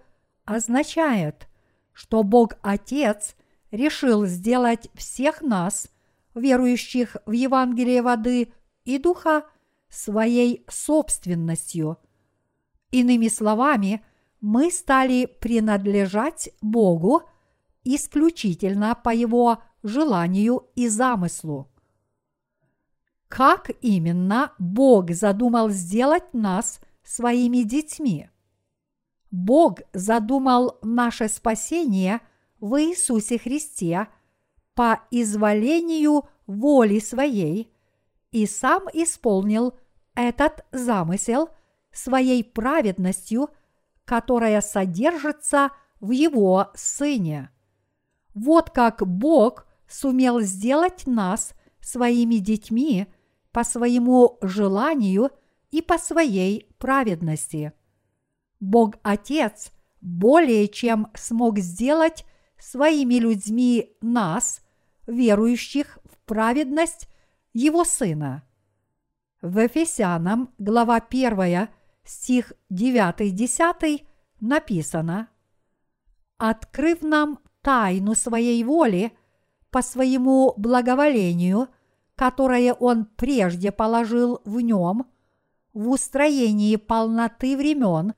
означает, 0.46 1.50
что 1.92 2.24
Бог 2.24 2.54
Отец 2.62 3.36
решил 3.70 4.26
сделать 4.26 4.90
всех 4.94 5.42
нас, 5.42 5.90
верующих 6.36 7.18
в 7.26 7.34
Евангелие 7.34 8.02
воды 8.02 8.54
и 8.86 8.98
духа, 8.98 9.44
своей 9.92 10.66
собственностью. 10.68 11.98
Иными 12.90 13.28
словами, 13.28 14.04
мы 14.40 14.72
стали 14.72 15.26
принадлежать 15.26 16.50
Богу 16.62 17.24
исключительно 17.84 18.96
по 18.96 19.14
Его 19.14 19.62
желанию 19.84 20.68
и 20.76 20.88
замыслу. 20.88 21.70
Как 23.28 23.72
именно 23.82 24.54
Бог 24.60 25.12
задумал 25.12 25.70
сделать 25.70 26.34
нас 26.34 26.82
своими 27.04 27.64
детьми? 27.64 28.30
Бог 29.32 29.80
задумал 29.94 30.78
наше 30.82 31.30
спасение 31.30 32.20
в 32.60 32.82
Иисусе 32.82 33.40
Христе 33.40 34.08
по 34.76 35.02
изволению 35.12 36.26
воли 36.46 37.00
своей 37.00 37.71
и 38.32 38.46
сам 38.46 38.84
исполнил 38.94 39.78
этот 40.16 40.66
замысел 40.72 41.50
своей 41.92 42.44
праведностью, 42.44 43.50
которая 44.06 44.62
содержится 44.62 45.72
в 46.00 46.12
Его 46.12 46.72
Сыне. 46.74 47.50
Вот 48.34 48.70
как 48.70 49.06
Бог 49.06 49.68
сумел 49.88 50.40
сделать 50.42 51.06
нас 51.06 51.54
своими 51.82 52.36
детьми 52.36 53.08
по 53.52 53.64
своему 53.64 54.38
желанию 54.42 55.32
и 55.72 55.82
по 55.82 55.98
своей 55.98 56.74
праведности. 56.78 57.74
Бог 58.60 58.96
Отец 59.04 59.72
более 60.00 60.68
чем 60.68 61.08
смог 61.14 61.60
сделать 61.60 62.26
своими 62.58 63.16
людьми 63.16 63.98
нас, 64.02 64.62
верующих 65.08 66.00
в 66.06 66.18
праведность 66.26 67.08
Его 67.54 67.84
Сына. 67.84 68.44
В 69.42 69.60
Ефесянам, 69.60 70.54
глава 70.58 70.98
1, 70.98 71.68
стих 72.06 72.54
9-10 72.72 74.06
написано 74.40 75.28
«Открыв 76.38 77.02
нам 77.02 77.40
тайну 77.62 78.16
своей 78.16 78.64
воли 78.64 79.12
по 79.70 79.82
своему 79.82 80.54
благоволению, 80.56 81.68
которое 82.16 82.74
Он 82.74 83.06
прежде 83.06 83.74
положил 83.74 84.42
в 84.46 84.62
нем, 84.62 85.08
в 85.74 85.90
устроении 85.90 86.78
полноты 86.78 87.58
времен, 87.58 88.14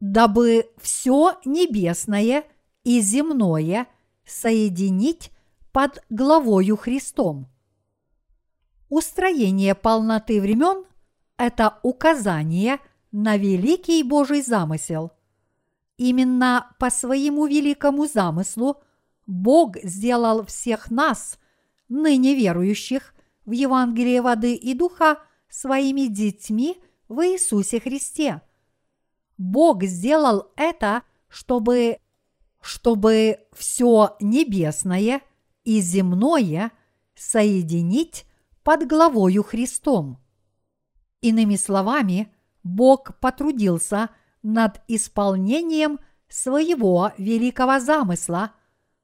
дабы 0.00 0.70
все 0.76 1.38
небесное 1.46 2.44
и 2.82 3.00
земное 3.00 3.86
соединить 4.26 5.30
под 5.72 6.04
главою 6.10 6.76
Христом. 6.76 7.48
Устроение 8.96 9.74
полноты 9.74 10.40
времен– 10.40 10.84
это 11.36 11.80
указание 11.82 12.78
на 13.10 13.36
великий 13.36 14.04
Божий 14.04 14.40
замысел. 14.40 15.10
Именно 15.96 16.72
по 16.78 16.90
своему 16.90 17.46
великому 17.46 18.06
замыслу 18.06 18.76
Бог 19.26 19.78
сделал 19.82 20.46
всех 20.46 20.92
нас, 20.92 21.40
ныне 21.88 22.36
верующих 22.36 23.14
в 23.44 23.50
Евангелие 23.50 24.22
воды 24.22 24.54
и 24.54 24.74
духа, 24.74 25.18
своими 25.48 26.06
детьми 26.06 26.80
в 27.08 27.20
Иисусе 27.26 27.80
Христе. 27.80 28.42
Бог 29.36 29.82
сделал 29.82 30.52
это, 30.54 31.02
чтобы, 31.26 31.98
чтобы 32.60 33.40
все 33.52 34.14
небесное 34.20 35.20
и 35.64 35.80
земное 35.80 36.70
соединить 37.16 38.24
под 38.64 38.88
главою 38.88 39.44
Христом. 39.44 40.18
Иными 41.20 41.56
словами, 41.56 42.32
Бог 42.62 43.18
потрудился 43.20 44.10
над 44.42 44.80
исполнением 44.88 46.00
своего 46.28 47.12
великого 47.18 47.78
замысла, 47.78 48.52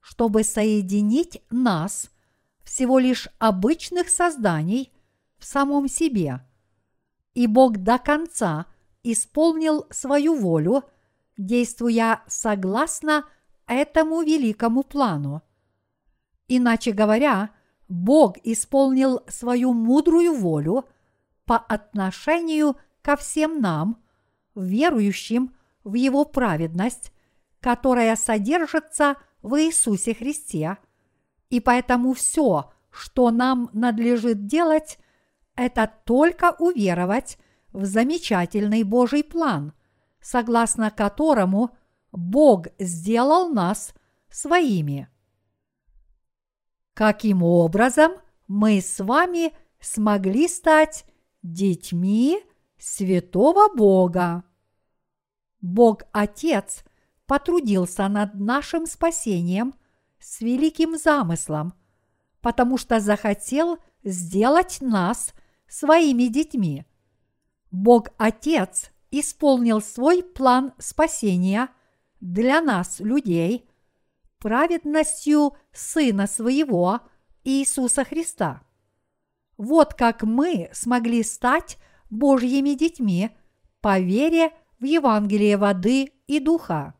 чтобы 0.00 0.42
соединить 0.44 1.42
нас, 1.50 2.10
всего 2.64 2.98
лишь 2.98 3.28
обычных 3.38 4.08
созданий, 4.08 4.92
в 5.38 5.44
самом 5.44 5.88
себе. 5.88 6.40
И 7.34 7.46
Бог 7.46 7.78
до 7.78 7.98
конца 7.98 8.66
исполнил 9.02 9.86
свою 9.90 10.34
волю, 10.34 10.84
действуя 11.36 12.22
согласно 12.26 13.24
этому 13.66 14.22
великому 14.22 14.82
плану. 14.82 15.42
Иначе 16.48 16.92
говоря, 16.92 17.50
Бог 17.90 18.36
исполнил 18.44 19.20
свою 19.26 19.72
мудрую 19.72 20.32
волю 20.32 20.84
по 21.44 21.58
отношению 21.58 22.76
ко 23.02 23.16
всем 23.16 23.60
нам, 23.60 24.00
верующим 24.54 25.56
в 25.82 25.94
Его 25.94 26.24
праведность, 26.24 27.12
которая 27.58 28.14
содержится 28.14 29.16
в 29.42 29.60
Иисусе 29.60 30.14
Христе, 30.14 30.78
и 31.48 31.58
поэтому 31.58 32.14
все, 32.14 32.70
что 32.92 33.32
нам 33.32 33.68
надлежит 33.72 34.46
делать, 34.46 35.00
это 35.56 35.92
только 36.04 36.54
уверовать 36.60 37.38
в 37.72 37.84
замечательный 37.86 38.84
Божий 38.84 39.24
план, 39.24 39.72
согласно 40.20 40.92
которому 40.92 41.76
Бог 42.12 42.68
сделал 42.78 43.48
нас 43.48 43.94
своими– 44.28 45.08
каким 47.00 47.42
образом 47.42 48.12
мы 48.46 48.82
с 48.82 49.02
вами 49.02 49.54
смогли 49.80 50.46
стать 50.48 51.06
детьми 51.42 52.38
святого 52.78 53.74
Бога. 53.74 54.44
Бог 55.62 56.02
Отец 56.12 56.84
потрудился 57.24 58.06
над 58.08 58.34
нашим 58.34 58.84
спасением 58.84 59.72
с 60.18 60.42
великим 60.42 60.98
замыслом, 60.98 61.72
потому 62.42 62.76
что 62.76 63.00
захотел 63.00 63.78
сделать 64.04 64.82
нас 64.82 65.32
своими 65.68 66.24
детьми. 66.24 66.84
Бог 67.70 68.08
Отец 68.18 68.90
исполнил 69.10 69.80
свой 69.80 70.22
план 70.22 70.74
спасения 70.76 71.70
для 72.20 72.60
нас, 72.60 73.00
людей, 73.00 73.69
праведностью 74.40 75.54
Сына 75.72 76.26
Своего 76.26 77.00
Иисуса 77.44 78.04
Христа. 78.04 78.62
Вот 79.56 79.94
как 79.94 80.22
мы 80.22 80.70
смогли 80.72 81.22
стать 81.22 81.78
Божьими 82.08 82.70
детьми 82.70 83.30
по 83.80 84.00
вере 84.00 84.52
в 84.80 84.84
Евангелие 84.84 85.56
воды 85.56 86.12
и 86.26 86.40
духа. 86.40 86.94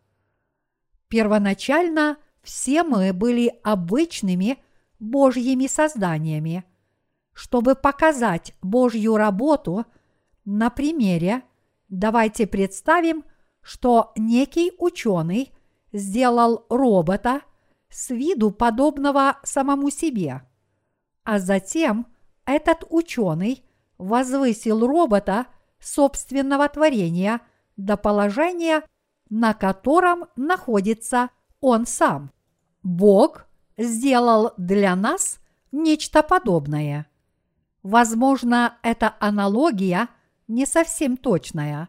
Первоначально 1.08 2.18
все 2.42 2.84
мы 2.84 3.12
были 3.12 3.58
обычными 3.64 4.58
Божьими 4.98 5.66
созданиями. 5.66 6.64
Чтобы 7.32 7.74
показать 7.74 8.54
Божью 8.60 9.16
работу 9.16 9.86
на 10.44 10.68
примере, 10.68 11.42
давайте 11.88 12.46
представим, 12.46 13.24
что 13.62 14.12
некий 14.14 14.72
ученый– 14.78 15.52
сделал 15.92 16.66
робота 16.68 17.42
с 17.88 18.10
виду 18.10 18.50
подобного 18.50 19.38
самому 19.42 19.90
себе. 19.90 20.42
А 21.24 21.38
затем 21.38 22.06
этот 22.44 22.84
ученый 22.88 23.64
возвысил 23.98 24.86
робота 24.86 25.46
собственного 25.80 26.68
творения 26.68 27.40
до 27.76 27.96
положения, 27.96 28.82
на 29.28 29.54
котором 29.54 30.26
находится 30.36 31.30
он 31.60 31.86
сам. 31.86 32.30
Бог 32.82 33.46
сделал 33.76 34.52
для 34.56 34.96
нас 34.96 35.40
нечто 35.72 36.22
подобное. 36.22 37.06
Возможно, 37.82 38.78
эта 38.82 39.14
аналогия 39.20 40.08
не 40.48 40.66
совсем 40.66 41.16
точная, 41.16 41.88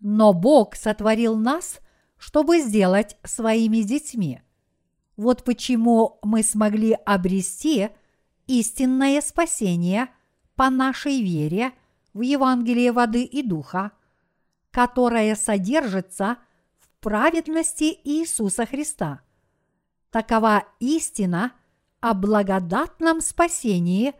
но 0.00 0.32
Бог 0.32 0.74
сотворил 0.76 1.36
нас– 1.36 1.78
чтобы 2.22 2.60
сделать 2.60 3.16
своими 3.24 3.78
детьми. 3.78 4.42
Вот 5.16 5.42
почему 5.42 6.20
мы 6.22 6.44
смогли 6.44 6.92
обрести 7.04 7.88
истинное 8.46 9.20
спасение 9.20 10.08
по 10.54 10.70
нашей 10.70 11.20
вере 11.20 11.72
в 12.12 12.20
Евангелие 12.20 12.92
воды 12.92 13.24
и 13.24 13.42
духа, 13.42 13.90
которое 14.70 15.34
содержится 15.34 16.36
в 16.78 16.88
праведности 17.02 17.98
Иисуса 18.04 18.66
Христа. 18.66 19.22
Такова 20.12 20.62
истина 20.78 21.50
о 21.98 22.14
благодатном 22.14 23.20
спасении, 23.20 24.14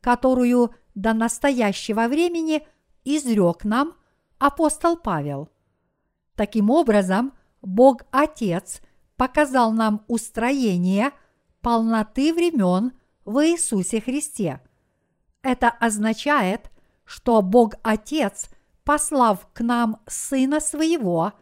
которую 0.00 0.74
до 0.94 1.12
настоящего 1.12 2.08
времени 2.08 2.66
изрек 3.04 3.64
нам 3.64 3.94
апостол 4.38 4.96
Павел. 4.96 5.50
Таким 6.34 6.70
образом, 6.70 7.34
Бог 7.62 8.02
Отец 8.10 8.82
показал 9.16 9.72
нам 9.72 10.04
устроение 10.08 11.12
полноты 11.60 12.34
времен 12.34 12.92
в 13.24 13.38
Иисусе 13.46 14.00
Христе. 14.00 14.60
Это 15.42 15.70
означает, 15.70 16.70
что 17.04 17.40
Бог 17.40 17.74
Отец, 17.82 18.48
послав 18.84 19.48
к 19.52 19.60
нам 19.60 20.00
Сына 20.06 20.60
Своего, 20.60 21.32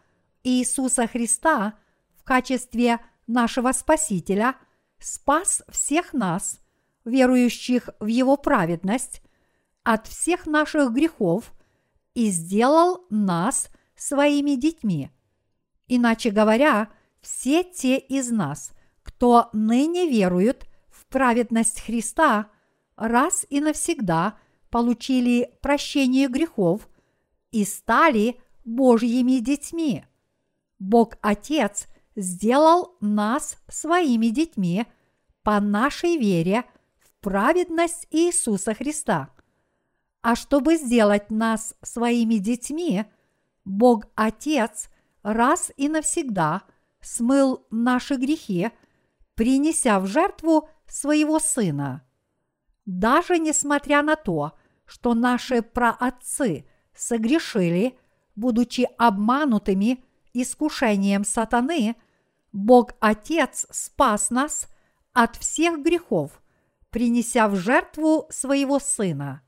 Иисуса 0.43 1.07
Христа, 1.07 1.73
в 2.15 2.23
качестве 2.23 2.99
нашего 3.25 3.71
Спасителя, 3.71 4.55
спас 4.99 5.63
всех 5.69 6.13
нас, 6.13 6.59
верующих 7.03 7.89
в 7.99 8.05
Его 8.05 8.37
праведность, 8.37 9.23
от 9.83 10.05
всех 10.05 10.45
наших 10.45 10.91
грехов 10.91 11.51
и 12.13 12.29
сделал 12.29 13.05
нас 13.09 13.69
своими 13.95 14.51
детьми– 14.51 15.09
Иначе 15.93 16.29
говоря, 16.29 16.87
все 17.19 17.65
те 17.65 17.97
из 17.97 18.31
нас, 18.31 18.71
кто 19.03 19.49
ныне 19.51 20.09
веруют 20.09 20.65
в 20.89 21.05
праведность 21.07 21.81
Христа, 21.81 22.47
раз 22.95 23.45
и 23.49 23.59
навсегда 23.59 24.37
получили 24.69 25.53
прощение 25.61 26.29
грехов 26.29 26.87
и 27.51 27.65
стали 27.65 28.39
Божьими 28.63 29.39
детьми. 29.39 30.05
Бог 30.79 31.17
Отец 31.19 31.87
сделал 32.15 32.95
нас 33.01 33.57
своими 33.67 34.27
детьми 34.27 34.85
по 35.43 35.59
нашей 35.59 36.15
вере 36.15 36.63
в 36.99 37.11
праведность 37.19 38.07
Иисуса 38.11 38.73
Христа. 38.73 39.29
А 40.21 40.37
чтобы 40.37 40.77
сделать 40.77 41.29
нас 41.31 41.75
своими 41.81 42.35
детьми, 42.35 43.03
Бог 43.65 44.05
Отец 44.15 44.87
раз 45.23 45.71
и 45.77 45.89
навсегда 45.89 46.63
смыл 47.01 47.65
наши 47.69 48.15
грехи, 48.15 48.71
принеся 49.35 49.99
в 49.99 50.07
жертву 50.07 50.69
своего 50.87 51.39
Сына. 51.39 52.05
Даже 52.85 53.39
несмотря 53.39 54.01
на 54.01 54.15
то, 54.15 54.53
что 54.85 55.13
наши 55.13 55.61
праотцы 55.61 56.65
согрешили, 56.93 57.97
будучи 58.35 58.87
обманутыми 58.97 60.03
искушением 60.33 61.23
сатаны, 61.23 61.95
Бог 62.51 62.91
Отец 62.99 63.65
спас 63.71 64.29
нас 64.29 64.67
от 65.13 65.37
всех 65.37 65.81
грехов, 65.81 66.41
принеся 66.89 67.47
в 67.47 67.55
жертву 67.55 68.27
своего 68.29 68.79
Сына. 68.79 69.41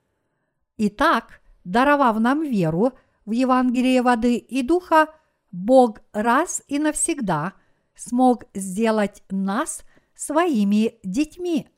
Итак, 0.78 1.42
даровав 1.64 2.20
нам 2.20 2.44
веру 2.44 2.94
в 3.26 3.32
Евангелие 3.32 4.02
воды 4.02 4.38
и 4.38 4.64
духа, 4.64 5.14
Бог 5.54 6.02
раз 6.14 6.64
и 6.68 6.80
навсегда 6.80 7.54
смог 7.96 8.46
сделать 8.56 9.24
нас 9.30 9.84
своими 10.16 10.96
детьми. 11.04 11.70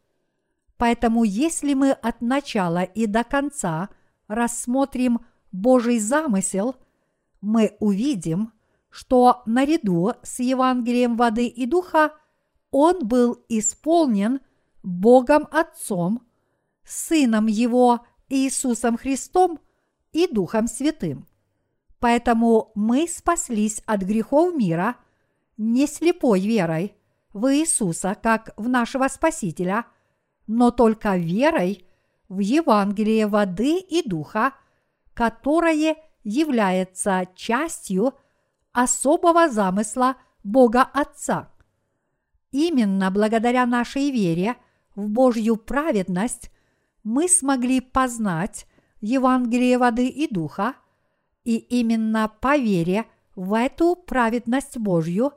Поэтому 0.77 1.25
если 1.25 1.73
мы 1.73 1.91
от 1.91 2.21
начала 2.21 2.83
и 2.83 3.05
до 3.05 3.25
конца 3.25 3.89
рассмотрим 4.27 5.25
Божий 5.51 5.99
замысел, 5.99 6.77
мы 7.41 7.75
увидим, 7.81 8.53
что 8.89 9.43
наряду 9.45 10.13
с 10.23 10.39
Евангелием 10.39 11.17
воды 11.17 11.47
и 11.47 11.65
духа 11.65 12.13
он 12.71 13.05
был 13.05 13.43
исполнен 13.49 14.39
Богом 14.83 15.49
Отцом, 15.51 16.25
Сыном 16.85 17.47
Его 17.47 18.05
Иисусом 18.29 18.97
Христом 18.97 19.59
и 20.13 20.27
Духом 20.27 20.67
Святым. 20.67 21.27
Поэтому 22.05 22.71
мы 22.75 23.07
спаслись 23.07 23.81
от 23.87 24.03
грехов 24.03 24.53
мира 24.53 24.95
не 25.57 25.87
слепой 25.87 26.39
верой 26.39 26.93
в 27.33 27.51
Иисуса, 27.51 28.15
как 28.21 28.53
в 28.57 28.69
нашего 28.69 29.07
Спасителя, 29.07 29.87
но 30.45 30.69
только 30.69 31.17
верой 31.17 31.87
в 32.29 32.37
Евангелие 32.37 33.25
воды 33.25 33.79
и 33.79 34.07
духа, 34.07 34.53
которое 35.15 35.95
является 36.23 37.27
частью 37.33 38.13
особого 38.71 39.49
замысла 39.49 40.17
Бога 40.43 40.83
Отца. 40.83 41.49
Именно 42.51 43.09
благодаря 43.09 43.65
нашей 43.65 44.11
вере 44.11 44.57
в 44.93 45.09
Божью 45.09 45.55
праведность 45.55 46.51
мы 47.03 47.27
смогли 47.27 47.81
познать 47.81 48.67
Евангелие 49.01 49.79
воды 49.79 50.07
и 50.07 50.31
духа, 50.31 50.75
и 51.45 51.57
именно 51.57 52.27
по 52.27 52.57
вере 52.57 53.05
в 53.35 53.53
эту 53.53 53.95
праведность 53.95 54.77
Божью 54.77 55.31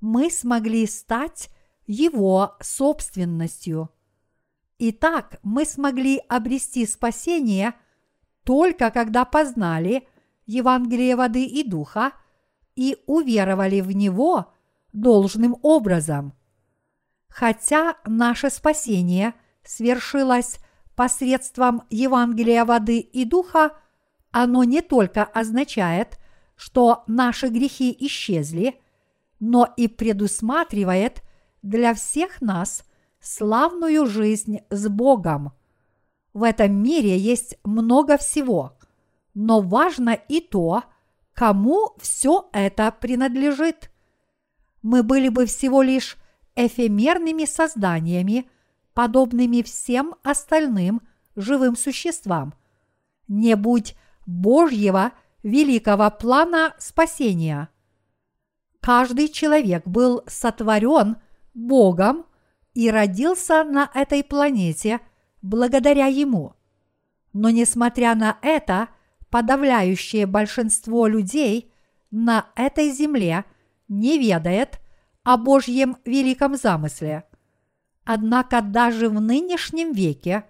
мы 0.00 0.30
смогли 0.30 0.86
стать 0.86 1.50
Его 1.86 2.56
собственностью. 2.60 3.90
Итак, 4.78 5.40
мы 5.42 5.64
смогли 5.64 6.20
обрести 6.28 6.86
спасение 6.86 7.74
только 8.44 8.90
когда 8.90 9.24
познали 9.24 10.06
Евангелие 10.46 11.16
воды 11.16 11.44
и 11.44 11.68
духа 11.68 12.12
и 12.76 12.96
уверовали 13.06 13.80
в 13.80 13.90
него 13.92 14.52
должным 14.92 15.56
образом. 15.62 16.32
Хотя 17.28 17.96
наше 18.06 18.50
спасение 18.50 19.34
свершилось 19.64 20.60
посредством 20.94 21.82
Евангелия 21.90 22.64
воды 22.64 23.00
и 23.00 23.24
духа, 23.24 23.72
оно 24.30 24.64
не 24.64 24.82
только 24.82 25.24
означает, 25.24 26.18
что 26.56 27.04
наши 27.06 27.48
грехи 27.48 27.96
исчезли, 28.00 28.80
но 29.40 29.72
и 29.76 29.88
предусматривает 29.88 31.22
для 31.62 31.94
всех 31.94 32.40
нас 32.40 32.84
славную 33.20 34.06
жизнь 34.06 34.60
с 34.70 34.88
Богом. 34.88 35.52
В 36.34 36.42
этом 36.42 36.72
мире 36.72 37.16
есть 37.16 37.58
много 37.64 38.16
всего, 38.16 38.76
но 39.34 39.60
важно 39.60 40.10
и 40.10 40.40
то, 40.40 40.84
кому 41.32 41.94
все 41.98 42.48
это 42.52 42.90
принадлежит. 42.92 43.90
Мы 44.82 45.02
были 45.02 45.28
бы 45.28 45.46
всего 45.46 45.82
лишь 45.82 46.16
эфемерными 46.56 47.44
созданиями, 47.44 48.50
подобными 48.94 49.62
всем 49.62 50.16
остальным 50.24 51.02
живым 51.36 51.76
существам. 51.76 52.54
Не 53.28 53.54
будь 53.54 53.96
Божьего 54.28 55.12
великого 55.42 56.10
плана 56.10 56.74
спасения. 56.78 57.70
Каждый 58.80 59.28
человек 59.28 59.86
был 59.86 60.22
сотворен 60.26 61.16
Богом 61.54 62.26
и 62.74 62.90
родился 62.90 63.64
на 63.64 63.90
этой 63.94 64.22
планете 64.22 65.00
благодаря 65.40 66.08
Ему. 66.08 66.52
Но 67.32 67.48
несмотря 67.48 68.14
на 68.14 68.36
это, 68.42 68.88
подавляющее 69.30 70.26
большинство 70.26 71.06
людей 71.06 71.72
на 72.10 72.50
этой 72.54 72.90
земле 72.90 73.46
не 73.88 74.18
ведает 74.18 74.78
о 75.22 75.38
Божьем 75.38 75.96
великом 76.04 76.54
замысле. 76.54 77.24
Однако 78.04 78.60
даже 78.60 79.08
в 79.08 79.22
нынешнем 79.22 79.92
веке 79.92 80.44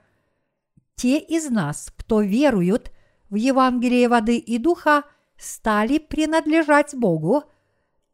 те 0.96 1.20
из 1.20 1.48
нас, 1.48 1.92
кто 1.96 2.22
веруют 2.22 2.90
в 3.30 3.34
Евангелие 3.34 4.08
воды 4.08 4.38
и 4.38 4.58
духа, 4.58 5.04
стали 5.36 5.98
принадлежать 5.98 6.94
Богу 6.94 7.44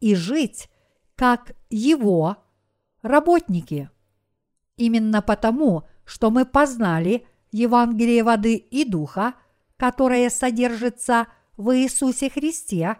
и 0.00 0.14
жить 0.14 0.68
как 1.16 1.52
Его 1.70 2.36
работники. 3.02 3.90
Именно 4.76 5.22
потому, 5.22 5.84
что 6.04 6.30
мы 6.30 6.44
познали 6.44 7.26
Евангелие 7.52 8.22
воды 8.22 8.56
и 8.56 8.84
духа, 8.84 9.34
которое 9.76 10.28
содержится 10.30 11.28
в 11.56 11.76
Иисусе 11.76 12.28
Христе, 12.28 12.96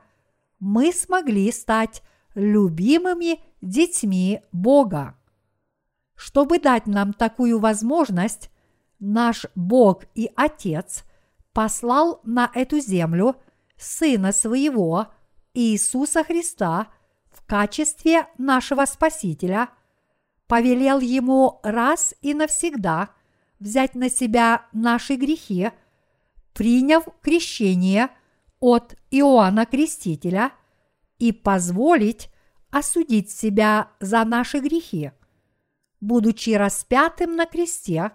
мы 0.60 0.92
смогли 0.92 1.50
стать 1.50 2.02
любимыми 2.34 3.40
детьми 3.60 4.40
Бога. 4.52 5.16
Чтобы 6.14 6.58
дать 6.58 6.86
нам 6.86 7.12
такую 7.12 7.58
возможность, 7.58 8.50
наш 9.00 9.46
Бог 9.54 10.04
и 10.14 10.30
Отец 10.36 11.04
послал 11.54 12.20
на 12.24 12.50
эту 12.52 12.80
землю 12.80 13.36
Сына 13.78 14.32
Своего, 14.32 15.06
Иисуса 15.54 16.22
Христа, 16.24 16.88
в 17.30 17.46
качестве 17.46 18.26
нашего 18.36 18.84
Спасителя, 18.84 19.70
повелел 20.46 21.00
Ему 21.00 21.60
раз 21.62 22.14
и 22.20 22.34
навсегда 22.34 23.10
взять 23.60 23.94
на 23.94 24.10
себя 24.10 24.66
наши 24.72 25.14
грехи, 25.14 25.70
приняв 26.52 27.04
крещение 27.22 28.10
от 28.60 28.94
Иоанна 29.10 29.64
Крестителя 29.64 30.52
и 31.18 31.32
позволить 31.32 32.28
осудить 32.70 33.30
себя 33.30 33.90
за 34.00 34.24
наши 34.24 34.58
грехи, 34.58 35.12
будучи 36.00 36.50
распятым 36.50 37.36
на 37.36 37.46
кресте 37.46 38.12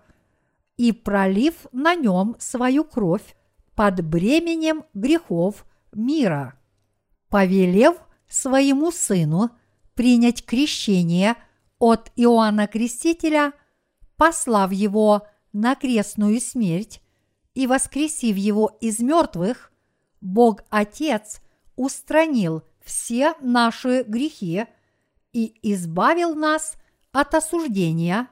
и 0.79 0.93
пролив 0.93 1.67
на 1.73 1.93
нем 1.93 2.37
свою 2.39 2.85
кровь 2.85 3.35
под 3.75 4.01
бременем 4.01 4.85
грехов 4.93 5.65
мира, 5.91 6.57
повелев 7.27 7.97
своему 8.29 8.89
сыну 8.89 9.49
принять 9.93 10.45
крещение 10.45 11.35
от 11.79 12.13
Иоанна 12.15 12.65
Крестителя, 12.67 13.51
послав 14.15 14.71
его 14.71 15.27
на 15.51 15.75
крестную 15.75 16.39
смерть 16.39 17.01
и 17.55 17.67
воскресив 17.67 18.37
его 18.37 18.77
из 18.79 18.99
мертвых, 18.99 19.73
Бог 20.21 20.63
Отец 20.69 21.41
устранил 21.75 22.63
все 22.81 23.33
наши 23.41 24.03
грехи 24.03 24.65
и 25.33 25.59
избавил 25.61 26.35
нас 26.35 26.75
от 27.11 27.35
осуждения. 27.35 28.29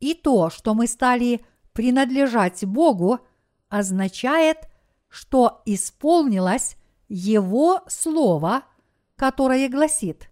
И 0.00 0.14
то, 0.14 0.50
что 0.50 0.74
мы 0.74 0.88
стали 0.88 1.44
принадлежать 1.72 2.64
Богу, 2.64 3.20
означает, 3.68 4.68
что 5.08 5.62
исполнилось 5.66 6.76
Его 7.08 7.82
Слово, 7.88 8.62
которое 9.16 9.68
гласит, 9.68 10.30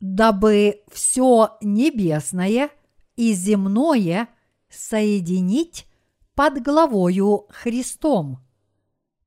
«Дабы 0.00 0.82
все 0.90 1.56
небесное 1.60 2.70
и 3.16 3.32
земное 3.32 4.28
соединить 4.68 5.86
под 6.34 6.62
главою 6.62 7.46
Христом». 7.50 8.38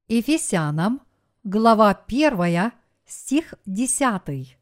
Ефесянам, 0.07 1.01
глава 1.43 1.91
1, 2.07 2.71
стих 3.05 3.53
10. 3.65 4.57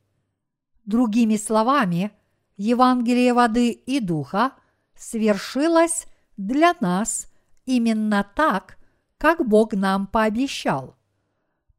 Другими 0.86 1.38
словами, 1.38 2.12
Евангелие 2.58 3.34
воды 3.34 3.72
и 3.72 4.00
духа 4.00 4.54
свершилось 4.96 6.08
для 6.40 6.74
нас 6.80 7.28
именно 7.66 8.26
так, 8.36 8.78
как 9.18 9.46
Бог 9.46 9.74
нам 9.74 10.08
пообещал. 10.08 10.96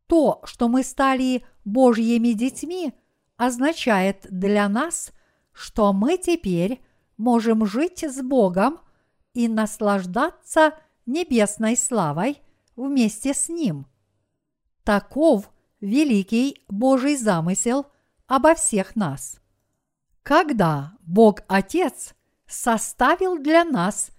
То, 0.07 0.43
что 0.45 0.69
мы 0.69 0.83
стали 0.83 1.47
Божьими 1.65 2.33
детьми, 2.33 2.93
означает 3.39 4.27
для 4.29 4.69
нас, 4.69 5.13
что 5.53 5.95
мы 5.95 6.19
теперь 6.19 6.83
можем 7.17 7.65
жить 7.65 8.05
с 8.05 8.21
Богом 8.21 8.81
и 9.33 9.49
наслаждаться 9.49 10.75
небесной 11.07 11.75
славой 11.75 12.43
вместе 12.77 13.33
с 13.33 13.49
Ним. 13.49 13.87
Таков 14.85 15.51
великий 15.81 16.67
Божий 16.69 17.17
замысел 17.17 17.87
обо 18.27 18.55
всех 18.55 18.95
нас. 18.95 19.41
Когда 20.23 20.93
Бог 21.01 21.41
Отец 21.49 22.15
составил 22.47 23.39
для 23.39 23.65
нас 23.65 24.11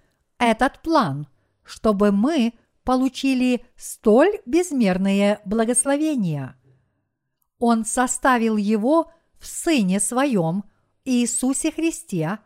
этот 0.42 0.82
план, 0.82 1.28
чтобы 1.64 2.12
мы 2.12 2.54
получили 2.84 3.64
столь 3.78 4.40
безмерные 4.48 5.40
благословения. 5.46 6.58
Он 7.60 7.86
составил 7.86 8.58
его 8.58 9.12
в 9.40 9.46
Сыне 9.46 10.00
Своем, 10.00 10.64
Иисусе 11.06 11.72
Христе, 11.72 12.40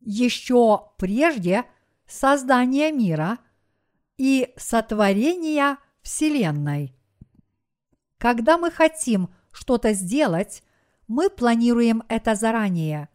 еще 0.00 0.92
прежде 0.96 1.64
создания 2.06 2.92
мира 2.92 3.38
и 4.16 4.52
сотворения 4.56 5.78
Вселенной. 6.02 6.94
Когда 8.18 8.58
мы 8.58 8.70
хотим 8.70 9.28
что-то 9.50 9.92
сделать, 9.92 10.62
мы 11.08 11.30
планируем 11.30 12.04
это 12.08 12.36
заранее. 12.36 13.08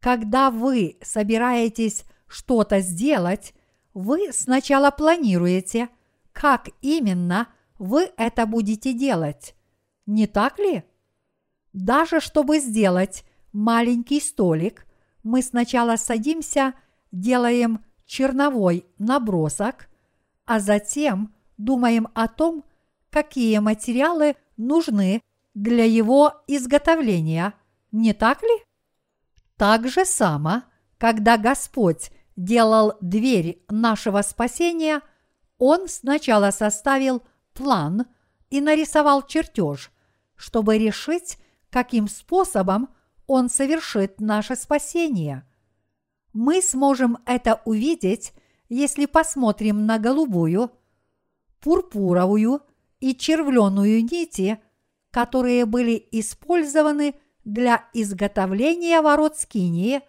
Когда 0.00 0.50
вы 0.50 0.98
собираетесь 1.02 2.04
что-то 2.28 2.80
сделать, 2.80 3.54
вы 3.94 4.32
сначала 4.32 4.90
планируете, 4.90 5.88
как 6.32 6.68
именно 6.82 7.48
вы 7.78 8.10
это 8.16 8.46
будете 8.46 8.92
делать. 8.92 9.54
Не 10.06 10.26
так 10.26 10.58
ли? 10.58 10.84
Даже 11.72 12.20
чтобы 12.20 12.60
сделать 12.60 13.24
маленький 13.52 14.20
столик, 14.20 14.86
мы 15.22 15.42
сначала 15.42 15.96
садимся, 15.96 16.74
делаем 17.12 17.84
черновой 18.06 18.86
набросок, 18.98 19.88
а 20.44 20.60
затем 20.60 21.34
думаем 21.56 22.08
о 22.14 22.28
том, 22.28 22.64
какие 23.10 23.58
материалы 23.58 24.36
нужны 24.56 25.22
для 25.54 25.84
его 25.84 26.42
изготовления, 26.46 27.54
не 27.90 28.12
так 28.12 28.42
ли? 28.42 28.64
Так 29.56 29.88
же 29.88 30.04
само, 30.04 30.62
когда 30.98 31.36
Господь 31.36 32.10
делал 32.38 32.92
дверь 33.00 33.64
нашего 33.68 34.22
спасения, 34.22 35.02
Он 35.58 35.88
сначала 35.88 36.52
составил 36.52 37.22
план 37.52 38.06
и 38.48 38.60
нарисовал 38.60 39.26
чертеж, 39.26 39.90
чтобы 40.36 40.78
решить, 40.78 41.36
каким 41.68 42.06
способом 42.06 42.90
Он 43.26 43.50
совершит 43.50 44.20
наше 44.20 44.54
спасение. 44.54 45.44
Мы 46.32 46.62
сможем 46.62 47.18
это 47.26 47.60
увидеть, 47.64 48.32
если 48.68 49.06
посмотрим 49.06 49.84
на 49.84 49.98
голубую, 49.98 50.70
пурпуровую 51.60 52.62
и 53.00 53.16
червленую 53.16 54.04
нити, 54.04 54.60
которые 55.10 55.66
были 55.66 56.06
использованы 56.12 57.16
для 57.44 57.84
изготовления 57.94 59.00
ворот 59.00 59.38
Скинии 59.38 60.02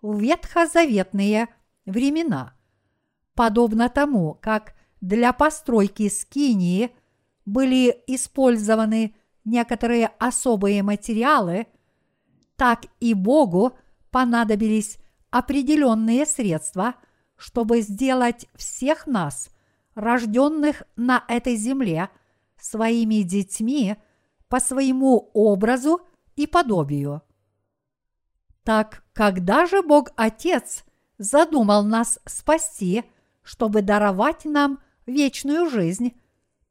в 0.00 0.18
ветхозаветные 0.18 1.48
времена, 1.86 2.54
подобно 3.34 3.88
тому, 3.88 4.38
как 4.40 4.74
для 5.00 5.32
постройки 5.32 6.08
Скинии 6.08 6.94
были 7.44 8.02
использованы 8.06 9.14
некоторые 9.44 10.08
особые 10.18 10.82
материалы, 10.82 11.66
так 12.56 12.86
и 13.00 13.14
Богу 13.14 13.76
понадобились 14.10 14.98
определенные 15.30 16.24
средства, 16.26 16.94
чтобы 17.36 17.80
сделать 17.80 18.46
всех 18.54 19.06
нас, 19.06 19.50
рожденных 19.94 20.84
на 20.96 21.24
этой 21.28 21.56
земле, 21.56 22.08
своими 22.58 23.22
детьми 23.22 23.96
по 24.48 24.60
своему 24.60 25.30
образу 25.34 26.00
и 26.36 26.46
подобию. 26.46 27.22
Так 28.62 29.04
когда 29.12 29.66
же 29.66 29.82
Бог 29.82 30.10
Отец 30.16 30.83
задумал 31.18 31.84
нас 31.84 32.18
спасти, 32.26 33.04
чтобы 33.42 33.82
даровать 33.82 34.44
нам 34.44 34.80
вечную 35.06 35.68
жизнь 35.68 36.12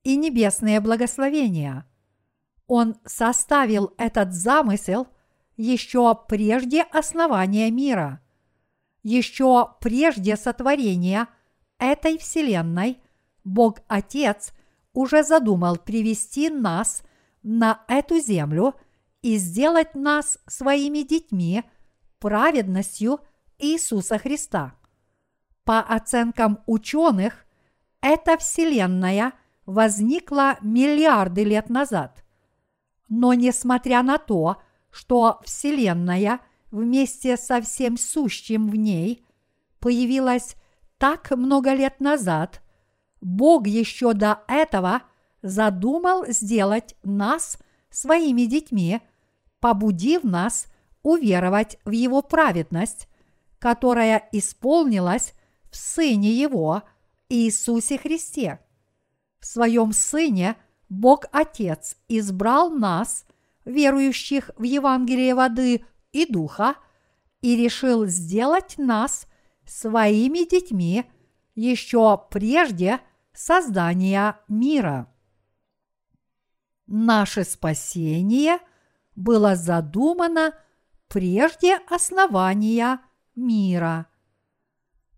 и 0.03 0.15
небесные 0.15 0.79
благословения? 0.79 1.85
Он 2.67 2.95
составил 3.05 3.93
этот 3.97 4.33
замысел 4.33 5.07
еще 5.57 6.17
прежде 6.27 6.81
основания 6.81 7.69
мира, 7.69 8.21
еще 9.03 9.75
прежде 9.79 10.35
сотворения 10.37 11.27
этой 11.77 12.17
Вселенной 12.17 12.99
Бог 13.43 13.79
Отец 13.87 14.53
уже 14.93 15.23
задумал 15.23 15.77
привести 15.77 16.49
нас 16.49 17.03
на 17.43 17.83
эту 17.87 18.19
землю 18.19 18.75
и 19.21 19.37
сделать 19.37 19.95
нас 19.95 20.39
своими 20.47 20.99
детьми 20.99 21.63
праведностью 22.19 23.19
Иисуса 23.63 24.17
Христа. 24.17 24.75
По 25.63 25.79
оценкам 25.79 26.59
ученых, 26.65 27.45
эта 28.01 28.37
Вселенная 28.37 29.33
возникла 29.65 30.57
миллиарды 30.61 31.45
лет 31.45 31.69
назад. 31.69 32.25
Но 33.07 33.33
несмотря 33.33 34.03
на 34.03 34.17
то, 34.17 34.61
что 34.91 35.39
Вселенная 35.45 36.41
вместе 36.71 37.37
со 37.37 37.61
всем 37.61 37.97
сущим 37.97 38.69
в 38.69 38.75
ней 38.75 39.25
появилась 39.79 40.55
так 40.97 41.31
много 41.31 41.73
лет 41.73 42.01
назад, 42.01 42.61
Бог 43.21 43.67
еще 43.67 44.13
до 44.13 44.43
этого 44.49 45.03
задумал 45.41 46.25
сделать 46.27 46.95
нас 47.03 47.57
своими 47.89 48.41
детьми, 48.41 48.99
побудив 49.61 50.23
нас 50.23 50.67
уверовать 51.03 51.77
в 51.85 51.91
Его 51.91 52.21
праведность, 52.21 53.07
которая 53.63 54.27
исполнилась 54.33 55.33
в 55.71 55.77
Сыне 55.77 56.33
Его, 56.33 56.83
Иисусе 57.29 57.97
Христе. 57.97 58.59
В 59.39 59.45
Своем 59.45 59.93
Сыне 59.93 60.57
Бог 60.89 61.27
Отец 61.31 61.95
избрал 62.09 62.71
нас, 62.71 63.25
верующих 63.63 64.51
в 64.57 64.63
Евангелие 64.63 65.33
воды 65.33 65.85
и 66.11 66.25
духа, 66.25 66.75
и 67.39 67.55
решил 67.55 68.05
сделать 68.05 68.77
нас 68.77 69.27
своими 69.65 70.45
детьми 70.45 71.05
еще 71.55 72.21
прежде 72.29 72.99
создания 73.31 74.41
мира. 74.49 75.07
Наше 76.85 77.45
спасение 77.45 78.57
было 79.15 79.55
задумано 79.55 80.53
прежде 81.07 81.77
основания 81.89 82.99
мира. 83.35 84.07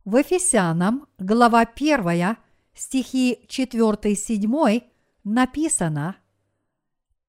В 0.04 0.18
Ефесянам, 0.18 1.08
глава 1.18 1.62
1, 1.62 2.38
стихи 2.74 3.40
4-7 3.48 4.84
написано 5.24 6.16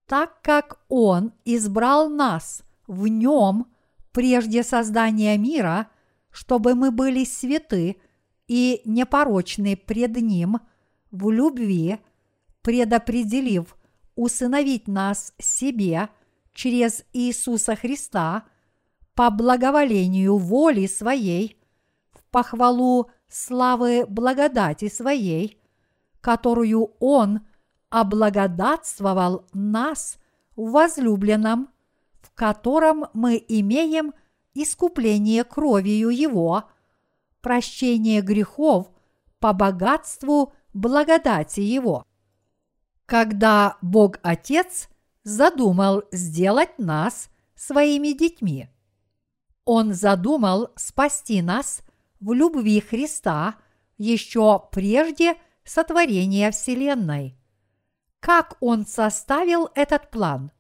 «Так 0.07 0.43
как 0.43 0.81
Он 0.89 1.33
избрал 1.45 2.09
нас 2.09 2.63
в 2.87 3.07
Нем 3.07 3.67
прежде 4.13 4.63
создания 4.63 5.37
мира, 5.39 5.89
чтобы 6.31 6.75
мы 6.75 6.91
были 6.91 7.25
святы 7.25 7.97
и 8.47 8.83
непорочны 8.85 9.77
пред 9.77 10.17
Ним 10.17 10.59
в 11.11 11.31
любви, 11.31 11.99
предопределив 12.63 13.77
усыновить 14.15 14.89
нас 14.89 15.35
себе 15.39 16.09
через 16.53 17.05
Иисуса 17.13 17.77
Христа 17.77 18.45
по 19.17 19.31
благоволению 19.31 20.37
воли 20.37 20.87
Своей, 20.87 21.59
в 22.13 22.23
похвалу 22.31 23.11
славы 23.29 24.05
благодати 24.07 24.89
Своей, 24.89 25.61
которую 26.21 26.93
Он 27.01 27.41
облагодатствовал 27.91 29.47
нас 29.53 30.19
в 30.55 30.71
возлюбленном, 30.71 31.71
в 32.21 32.31
котором 32.35 33.07
мы 33.15 33.43
имеем 33.49 34.13
искупление 34.55 35.43
кровью 35.43 36.11
Его– 36.11 36.65
прощение 37.41 38.23
грехов 38.23 38.91
по 39.39 39.53
богатству 39.53 40.53
благодати 40.75 41.61
Его. 41.61 42.05
Когда 43.07 43.77
Бог 43.81 44.19
Отец 44.23 44.89
задумал 45.23 46.03
сделать 46.11 46.77
нас 46.79 47.31
своими 47.55 48.19
детьми, 48.19 48.69
Он 49.67 49.93
задумал 49.93 50.71
спасти 50.77 51.43
нас 51.43 51.83
в 52.21 52.33
любви 52.33 52.81
Христа 52.81 53.57
еще 53.99 54.63
прежде 54.73 55.35
сотворения 55.63 56.51
Вселенной. 56.51 57.37
Как 58.21 58.57
Он 58.61 58.87
составил 58.87 59.69
этот 59.75 60.11
план? 60.11 60.51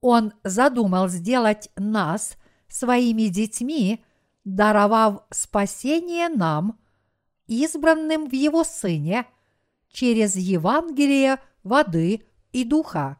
Он 0.00 0.32
задумал 0.42 1.06
сделать 1.06 1.70
нас 1.76 2.36
своими 2.66 3.28
детьми– 3.28 4.04
даровав 4.44 5.22
спасение 5.30 6.28
нам, 6.28 6.78
избранным 7.46 8.28
в 8.28 8.32
Его 8.32 8.64
Сыне, 8.64 9.26
через 9.90 10.36
Евангелие 10.36 11.38
воды 11.62 12.24
и 12.52 12.64
духа. 12.64 13.18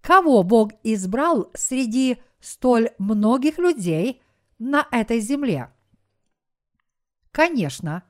Кого 0.00 0.42
Бог 0.42 0.72
избрал 0.82 1.50
среди 1.54 2.18
столь 2.40 2.90
многих 2.98 3.58
людей 3.58 4.22
на 4.58 4.86
этой 4.90 5.20
земле? 5.20 5.70
Конечно, 7.30 8.02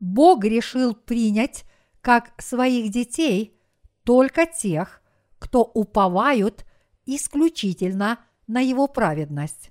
Бог 0.00 0.44
решил 0.44 0.94
принять 0.94 1.64
как 2.00 2.32
своих 2.40 2.90
детей 2.90 3.60
только 4.04 4.46
тех, 4.46 5.02
кто 5.38 5.62
уповают 5.62 6.64
исключительно 7.06 8.18
на 8.46 8.60
Его 8.60 8.86
праведность. 8.88 9.70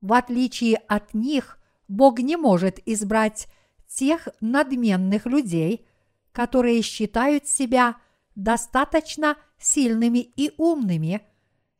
В 0.00 0.12
отличие 0.12 0.76
от 0.76 1.14
них, 1.14 1.58
Бог 1.88 2.20
не 2.20 2.36
может 2.36 2.80
избрать 2.86 3.48
тех 3.86 4.28
надменных 4.40 5.26
людей, 5.26 5.86
которые 6.32 6.82
считают 6.82 7.48
себя 7.48 7.96
достаточно 8.34 9.36
сильными 9.58 10.18
и 10.18 10.52
умными, 10.56 11.22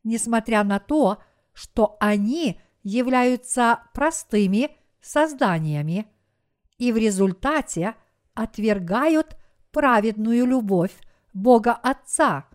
несмотря 0.03 0.63
на 0.63 0.79
то, 0.79 1.21
что 1.53 1.97
они 1.99 2.59
являются 2.83 3.83
простыми 3.93 4.75
созданиями 5.01 6.07
и 6.77 6.91
в 6.91 6.97
результате 6.97 7.95
отвергают 8.33 9.37
праведную 9.71 10.45
любовь 10.45 10.93
Бога 11.33 11.73
Отца, 11.73 12.47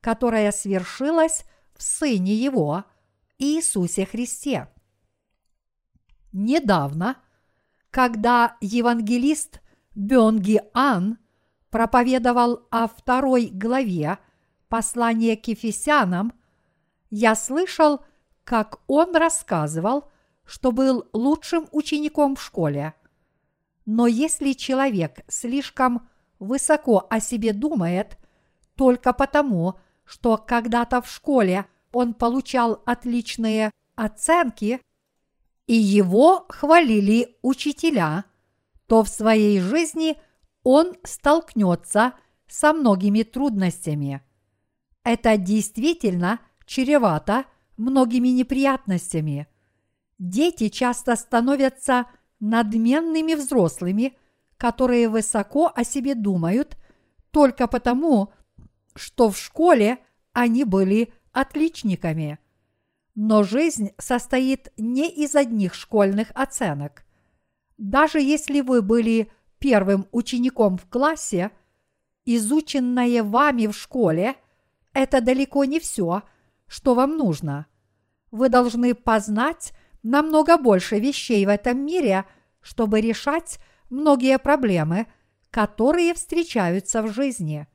которая 0.00 0.52
свершилась 0.52 1.44
в 1.74 1.82
Сыне 1.82 2.34
Его, 2.34 2.84
Иисусе 3.38 4.06
Христе. 4.06 4.68
Недавно, 6.32 7.16
когда 7.90 8.56
евангелист 8.60 9.60
Бёнги 9.94 10.60
Ан 10.72 11.18
проповедовал 11.70 12.66
о 12.70 12.88
второй 12.88 13.46
главе 13.46 14.18
послания 14.68 15.36
к 15.36 15.46
Ефесянам, 15.46 16.32
я 17.16 17.36
слышал, 17.36 18.00
как 18.42 18.80
он 18.88 19.14
рассказывал, 19.14 20.10
что 20.44 20.72
был 20.72 21.08
лучшим 21.12 21.68
учеником 21.70 22.34
в 22.34 22.42
школе. 22.42 22.92
Но 23.86 24.08
если 24.08 24.52
человек 24.52 25.20
слишком 25.28 26.08
высоко 26.40 27.06
о 27.08 27.20
себе 27.20 27.52
думает 27.52 28.18
только 28.74 29.12
потому, 29.12 29.78
что 30.04 30.36
когда-то 30.36 31.02
в 31.02 31.08
школе 31.08 31.66
он 31.92 32.14
получал 32.14 32.82
отличные 32.84 33.70
оценки, 33.94 34.80
и 35.68 35.74
его 35.74 36.46
хвалили 36.48 37.38
учителя, 37.42 38.24
то 38.88 39.04
в 39.04 39.08
своей 39.08 39.60
жизни 39.60 40.16
он 40.64 40.96
столкнется 41.04 42.14
со 42.48 42.72
многими 42.72 43.22
трудностями. 43.22 44.20
Это 45.04 45.36
действительно 45.36 46.40
чревато 46.66 47.44
многими 47.76 48.28
неприятностями. 48.28 49.46
Дети 50.18 50.68
часто 50.68 51.16
становятся 51.16 52.06
надменными 52.40 53.34
взрослыми, 53.34 54.16
которые 54.56 55.08
высоко 55.08 55.72
о 55.74 55.84
себе 55.84 56.14
думают 56.14 56.76
только 57.30 57.66
потому, 57.66 58.32
что 58.94 59.30
в 59.30 59.38
школе 59.38 59.98
они 60.32 60.64
были 60.64 61.12
отличниками. 61.32 62.38
Но 63.14 63.42
жизнь 63.42 63.90
состоит 63.98 64.72
не 64.76 65.08
из 65.08 65.34
одних 65.34 65.74
школьных 65.74 66.30
оценок. 66.34 67.04
Даже 67.76 68.20
если 68.20 68.60
вы 68.60 68.82
были 68.82 69.30
первым 69.58 70.06
учеником 70.12 70.78
в 70.78 70.86
классе, 70.86 71.50
изученное 72.24 73.22
вами 73.22 73.66
в 73.66 73.72
школе– 73.72 74.36
это 74.92 75.20
далеко 75.20 75.64
не 75.64 75.80
все, 75.80 76.22
что 76.66 76.94
вам 76.94 77.16
нужно. 77.16 77.66
Вы 78.30 78.48
должны 78.48 78.94
познать 78.94 79.72
намного 80.02 80.58
больше 80.58 80.98
вещей 80.98 81.44
в 81.46 81.48
этом 81.48 81.84
мире, 81.84 82.24
чтобы 82.60 83.00
решать 83.00 83.58
многие 83.90 84.38
проблемы, 84.38 85.06
которые 85.50 86.14
встречаются 86.14 87.02
в 87.02 87.12
жизни. 87.12 87.66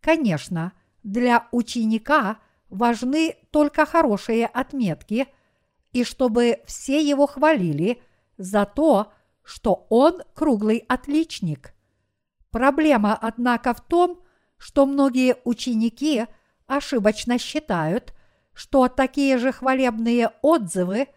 Конечно, 0.00 0.72
для 1.02 1.48
ученика 1.52 2.38
важны 2.68 3.36
только 3.50 3.86
хорошие 3.86 4.46
отметки, 4.46 5.28
и 5.92 6.02
чтобы 6.02 6.60
все 6.66 7.00
его 7.00 7.26
хвалили 7.26 8.02
за 8.36 8.66
то, 8.66 9.12
что 9.44 9.86
он 9.90 10.22
круглый 10.34 10.78
отличник. 10.88 11.74
Проблема, 12.50 13.16
однако, 13.20 13.74
в 13.74 13.80
том, 13.80 14.22
что 14.56 14.86
многие 14.86 15.36
ученики 15.44 16.26
ошибочно 16.66 17.38
считают, 17.38 18.14
что 18.52 18.88
такие 18.88 19.38
же 19.38 19.52
хвалебные 19.52 20.30
отзывы 20.42 21.08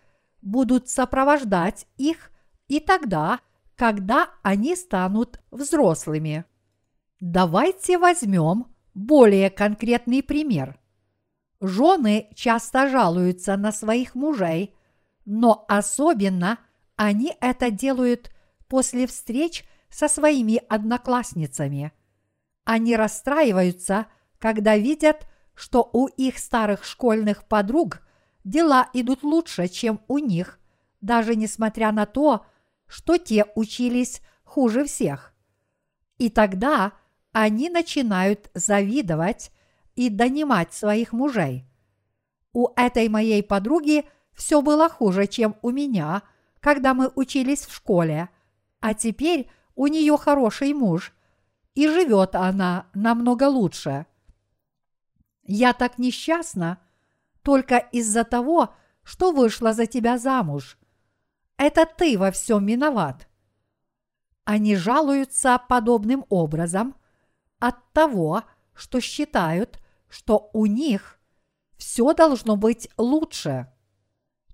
будут 0.41 0.89
сопровождать 0.89 1.85
их 1.97 2.31
и 2.67 2.79
тогда, 2.79 3.39
когда 3.75 4.29
они 4.43 4.75
станут 4.75 5.39
взрослыми. 5.51 6.45
Давайте 7.19 7.97
возьмем 7.97 8.75
более 8.93 9.49
конкретный 9.49 10.23
пример. 10.23 10.79
Жены 11.61 12.29
часто 12.35 12.89
жалуются 12.89 13.57
на 13.57 13.71
своих 13.71 14.15
мужей, 14.15 14.75
но 15.25 15.65
особенно 15.67 16.59
они 16.95 17.35
это 17.41 17.71
делают 17.71 18.31
после 18.67 19.07
встреч 19.07 19.65
со 19.89 20.07
своими 20.07 20.61
одноклассницами. 20.69 21.91
Они 22.65 22.95
расстраиваются, 22.95 24.07
когда 24.39 24.77
видят, 24.77 25.27
что 25.57 25.89
у 25.91 26.05
их 26.05 26.37
старых 26.37 26.83
школьных 26.83 27.43
подруг 27.45 28.01
дела 28.43 28.89
идут 28.93 29.23
лучше, 29.23 29.67
чем 29.67 29.99
у 30.07 30.19
них, 30.19 30.59
даже 31.01 31.35
несмотря 31.35 31.91
на 31.91 32.05
то, 32.05 32.45
что 32.85 33.17
те 33.17 33.43
учились 33.55 34.21
хуже 34.43 34.85
всех. 34.85 35.33
И 36.19 36.29
тогда 36.29 36.93
они 37.31 37.69
начинают 37.71 38.51
завидовать 38.53 39.51
и 39.95 40.09
донимать 40.09 40.73
своих 40.73 41.11
мужей. 41.11 41.65
У 42.53 42.69
этой 42.75 43.09
моей 43.09 43.41
подруги 43.41 44.05
все 44.33 44.61
было 44.61 44.89
хуже, 44.89 45.25
чем 45.25 45.55
у 45.63 45.71
меня, 45.71 46.21
когда 46.59 46.93
мы 46.93 47.11
учились 47.15 47.65
в 47.65 47.73
школе, 47.73 48.29
а 48.79 48.93
теперь 48.93 49.49
у 49.73 49.87
нее 49.87 50.17
хороший 50.17 50.73
муж, 50.73 51.13
и 51.73 51.87
живет 51.87 52.35
она 52.35 52.85
намного 52.93 53.45
лучше. 53.45 54.05
Я 55.47 55.73
так 55.73 55.97
несчастна 55.97 56.77
только 57.41 57.77
из-за 57.77 58.25
того, 58.25 58.75
что 59.03 59.31
вышла 59.31 59.71
за 59.71 59.85
тебя 59.85 60.17
замуж. 60.17 60.77
Это 61.55 61.85
ты 61.85 62.17
во 62.19 62.31
всем 62.31 62.65
виноват. 62.65 63.29
Они 64.43 64.75
жалуются 64.75 65.59
подобным 65.69 66.25
образом 66.29 66.95
от 67.59 67.75
того, 67.93 68.43
что 68.75 68.99
считают, 68.99 69.79
что 70.09 70.49
у 70.51 70.65
них 70.65 71.17
все 71.77 72.13
должно 72.13 72.57
быть 72.57 72.89
лучше, 72.97 73.71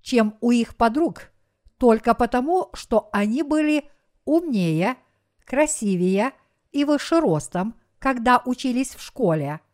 чем 0.01 0.37
у 0.41 0.51
их 0.51 0.77
подруг, 0.77 1.31
только 1.77 2.13
потому, 2.13 2.69
что 2.73 3.09
они 3.11 3.41
были 3.41 3.89
умнее, 4.25 4.97
красивее 5.43 6.33
и 6.71 6.85
выше 6.85 7.19
ростом, 7.19 7.75
когда 7.97 8.41
учились 8.45 8.93
в 8.93 9.01
школе– 9.01 9.59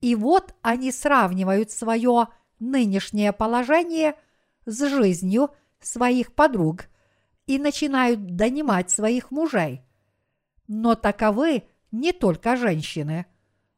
и 0.00 0.14
вот 0.14 0.54
они 0.62 0.92
сравнивают 0.92 1.70
свое 1.70 2.28
нынешнее 2.60 3.32
положение 3.32 4.14
с 4.64 4.88
жизнью 4.88 5.50
своих 5.80 6.34
подруг 6.34 6.86
и 7.46 7.58
начинают 7.58 8.36
донимать 8.36 8.90
своих 8.90 9.30
мужей. 9.30 9.82
Но 10.66 10.94
таковы 10.94 11.64
не 11.90 12.12
только 12.12 12.56
женщины. 12.56 13.26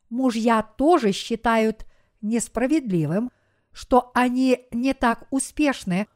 Мужья 0.09 0.63
тоже 0.63 1.13
считают 1.13 1.87
несправедливым, 2.21 3.31
что 3.73 4.11
они 4.15 4.67
не 4.73 4.93
так 4.93 5.27
успешны, 5.31 6.09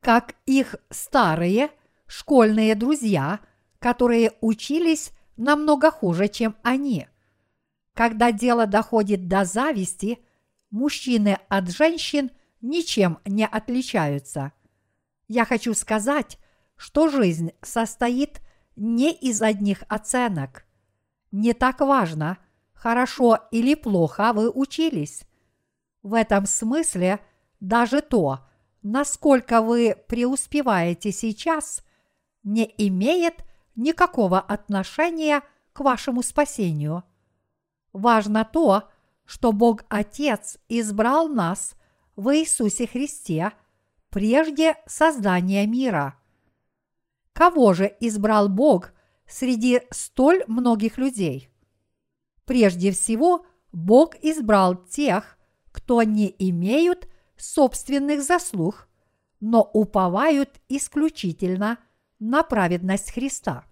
как 0.00 0.34
их 0.44 0.76
старые 0.90 1.70
школьные 2.06 2.74
друзья, 2.74 3.40
которые 3.78 4.32
учились 4.40 5.12
намного 5.36 5.90
хуже, 5.90 6.28
чем 6.28 6.56
они– 6.62 7.06
когда 7.96 8.30
дело 8.30 8.66
доходит 8.66 9.26
до 9.26 9.46
зависти, 9.46 10.18
мужчины 10.70 11.38
от 11.48 11.70
женщин 11.70 12.30
ничем 12.60 13.18
не 13.24 13.46
отличаются. 13.46 14.52
Я 15.28 15.46
хочу 15.46 15.72
сказать, 15.72 16.38
что 16.76 17.08
жизнь 17.08 17.52
состоит 17.62 18.42
не 18.76 19.12
из 19.14 19.40
одних 19.40 19.82
оценок. 19.88 20.66
Не 21.32 21.54
так 21.54 21.80
важно, 21.80 22.36
хорошо 22.74 23.38
или 23.50 23.74
плохо 23.74 24.34
вы 24.34 24.50
учились. 24.50 25.22
В 26.02 26.12
этом 26.12 26.44
смысле 26.44 27.20
даже 27.60 28.02
то, 28.02 28.40
насколько 28.82 29.62
вы 29.62 29.96
преуспеваете 30.06 31.12
сейчас, 31.12 31.82
не 32.42 32.70
имеет 32.76 33.42
никакого 33.74 34.38
отношения 34.38 35.40
к 35.72 35.80
вашему 35.80 36.22
спасению– 36.22 37.02
Важно 37.96 38.44
то, 38.44 38.90
что 39.24 39.52
Бог 39.52 39.86
Отец 39.88 40.58
избрал 40.68 41.28
нас 41.28 41.76
в 42.14 42.36
Иисусе 42.36 42.86
Христе 42.86 43.52
прежде 44.10 44.74
создания 44.86 45.66
мира. 45.66 46.14
Кого 47.32 47.72
же 47.72 47.96
избрал 48.00 48.50
Бог 48.50 48.92
среди 49.26 49.80
столь 49.90 50.44
многих 50.46 50.98
людей? 50.98 51.48
Прежде 52.44 52.90
всего, 52.90 53.46
Бог 53.72 54.14
избрал 54.16 54.74
тех, 54.74 55.38
кто 55.72 56.02
не 56.02 56.34
имеют 56.38 57.08
собственных 57.38 58.22
заслуг, 58.22 58.90
но 59.40 59.62
уповают 59.62 60.60
исключительно 60.68 61.78
на 62.18 62.42
праведность 62.42 63.10
Христа. 63.10 63.64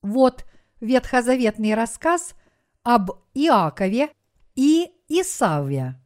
Вот 0.00 0.46
ветхозаветный 0.80 1.74
рассказ 1.74 2.34
об 2.82 3.10
Иакове 3.34 4.10
и 4.54 4.90
Исаве. 5.08 6.00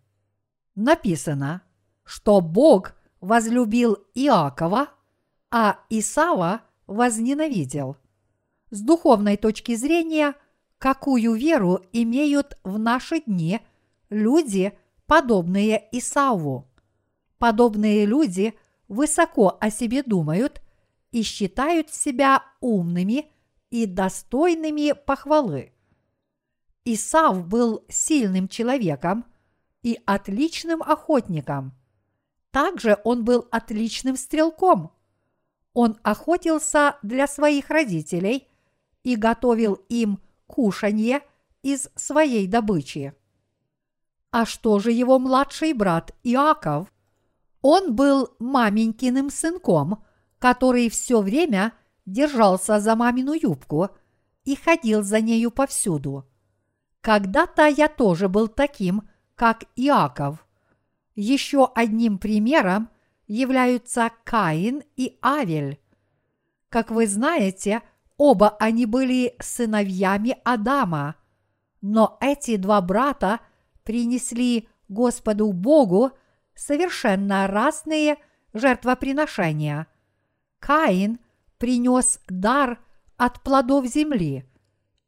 Написано, 0.74 1.62
что 2.04 2.40
Бог 2.40 2.94
возлюбил 3.20 3.98
Иакова, 4.14 4.88
а 5.50 5.78
Исава 5.90 6.62
возненавидел. 6.86 7.96
С 8.70 8.80
духовной 8.80 9.36
точки 9.36 9.74
зрения, 9.74 10.34
какую 10.78 11.34
веру 11.34 11.80
имеют 11.92 12.58
в 12.64 12.78
наши 12.78 13.20
дни 13.20 13.60
люди, 14.08 14.76
подобные 15.06 15.88
Исаву? 15.92 16.68
Подобные 17.38 18.06
люди 18.06 18.54
высоко 18.88 19.56
о 19.60 19.70
себе 19.70 20.02
думают 20.02 20.62
и 21.10 21.22
считают 21.22 21.90
себя 21.92 22.42
умными 22.60 23.26
и 23.70 23.86
достойными 23.86 24.92
похвалы. 24.92 25.72
Исав 26.84 27.46
был 27.46 27.84
сильным 27.88 28.48
человеком 28.48 29.24
и 29.82 30.00
отличным 30.04 30.82
охотником. 30.82 31.72
Также 32.50 32.98
он 33.04 33.24
был 33.24 33.46
отличным 33.50 34.16
стрелком. 34.16 34.92
Он 35.74 35.98
охотился 36.02 36.96
для 37.02 37.26
своих 37.26 37.70
родителей 37.70 38.48
и 39.04 39.16
готовил 39.16 39.74
им 39.88 40.20
кушанье 40.46 41.22
из 41.62 41.88
своей 41.94 42.46
добычи. 42.46 43.14
А 44.30 44.44
что 44.44 44.78
же 44.78 44.92
его 44.92 45.18
младший 45.18 45.72
брат 45.72 46.14
Иаков? 46.22 46.92
Он 47.60 47.94
был 47.94 48.34
маменькиным 48.38 49.30
сынком, 49.30 50.02
который 50.38 50.90
все 50.90 51.20
время 51.20 51.72
держался 52.06 52.80
за 52.80 52.96
мамину 52.96 53.34
юбку 53.34 53.90
и 54.44 54.56
ходил 54.56 55.02
за 55.02 55.20
нею 55.20 55.50
повсюду. 55.52 56.26
Когда-то 57.02 57.66
я 57.66 57.88
тоже 57.88 58.28
был 58.28 58.46
таким, 58.46 59.02
как 59.34 59.64
Иаков. 59.74 60.46
Еще 61.16 61.68
одним 61.74 62.18
примером 62.18 62.88
являются 63.26 64.10
Каин 64.24 64.82
и 64.96 65.18
Авель. 65.20 65.80
Как 66.68 66.90
вы 66.90 67.08
знаете, 67.08 67.82
оба 68.16 68.50
они 68.50 68.86
были 68.86 69.34
сыновьями 69.40 70.38
Адама, 70.44 71.16
но 71.80 72.16
эти 72.20 72.56
два 72.56 72.80
брата 72.80 73.40
принесли 73.82 74.68
Господу 74.88 75.52
Богу 75.52 76.12
совершенно 76.54 77.48
разные 77.48 78.16
жертвоприношения. 78.54 79.88
Каин 80.60 81.18
принес 81.58 82.20
дар 82.28 82.78
от 83.16 83.42
плодов 83.42 83.86
земли, 83.86 84.48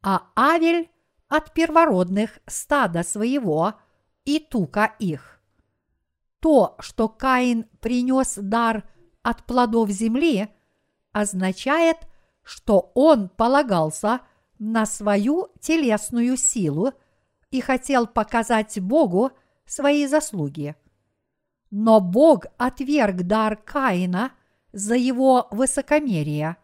а 0.01 0.27
Авель 0.35 0.89
от 1.27 1.53
первородных 1.53 2.39
стада 2.45 3.03
своего 3.03 3.73
и 4.25 4.39
тука 4.39 4.95
их. 4.99 5.41
То, 6.39 6.75
что 6.79 7.09
Каин 7.09 7.65
принес 7.79 8.35
дар 8.37 8.83
от 9.23 9.45
плодов 9.45 9.89
земли, 9.89 10.49
означает, 11.11 11.97
что 12.43 12.91
он 12.93 13.29
полагался 13.29 14.21
на 14.59 14.85
свою 14.85 15.49
телесную 15.59 16.37
силу 16.37 16.93
и 17.49 17.61
хотел 17.61 18.05
показать 18.05 18.79
Богу 18.79 19.31
свои 19.65 20.05
заслуги. 20.05 20.75
Но 21.71 21.99
Бог 21.99 22.45
отверг 22.57 23.23
дар 23.23 23.55
Каина 23.57 24.31
за 24.71 24.95
его 24.95 25.47
высокомерие. 25.51 26.57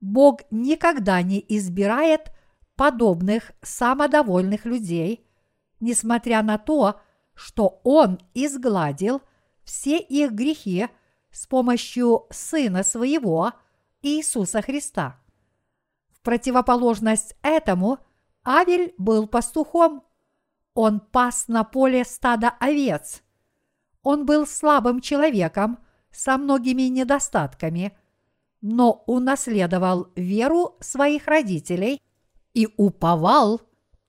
Бог 0.00 0.40
никогда 0.50 1.20
не 1.22 1.44
избирает 1.48 2.32
подобных 2.76 3.52
самодовольных 3.62 4.64
людей, 4.64 5.26
несмотря 5.80 6.42
на 6.42 6.58
то, 6.58 7.00
что 7.34 7.80
Он 7.84 8.18
изгладил 8.34 9.22
все 9.64 9.98
их 9.98 10.32
грехи 10.32 10.88
с 11.30 11.46
помощью 11.46 12.26
Сына 12.30 12.82
Своего 12.82 13.52
Иисуса 14.02 14.62
Христа. 14.62 15.18
В 16.10 16.20
противоположность 16.20 17.36
этому 17.42 17.98
Авель 18.44 18.94
был 18.98 19.26
пастухом. 19.26 20.04
Он 20.74 21.00
пас 21.00 21.48
на 21.48 21.64
поле 21.64 22.04
стада 22.04 22.50
овец– 22.60 23.22
он 24.02 24.26
был 24.26 24.46
слабым 24.46 25.00
человеком 25.00 25.78
со 26.10 26.36
многими 26.36 26.82
недостатками, 26.82 27.96
но 28.60 29.04
унаследовал 29.06 30.08
веру 30.16 30.76
своих 30.80 31.26
родителей 31.26 32.00
и 32.54 32.68
уповал 32.76 33.60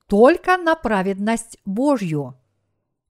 только 0.06 0.56
на 0.56 0.74
праведность 0.74 1.58
Божью. 1.64 2.38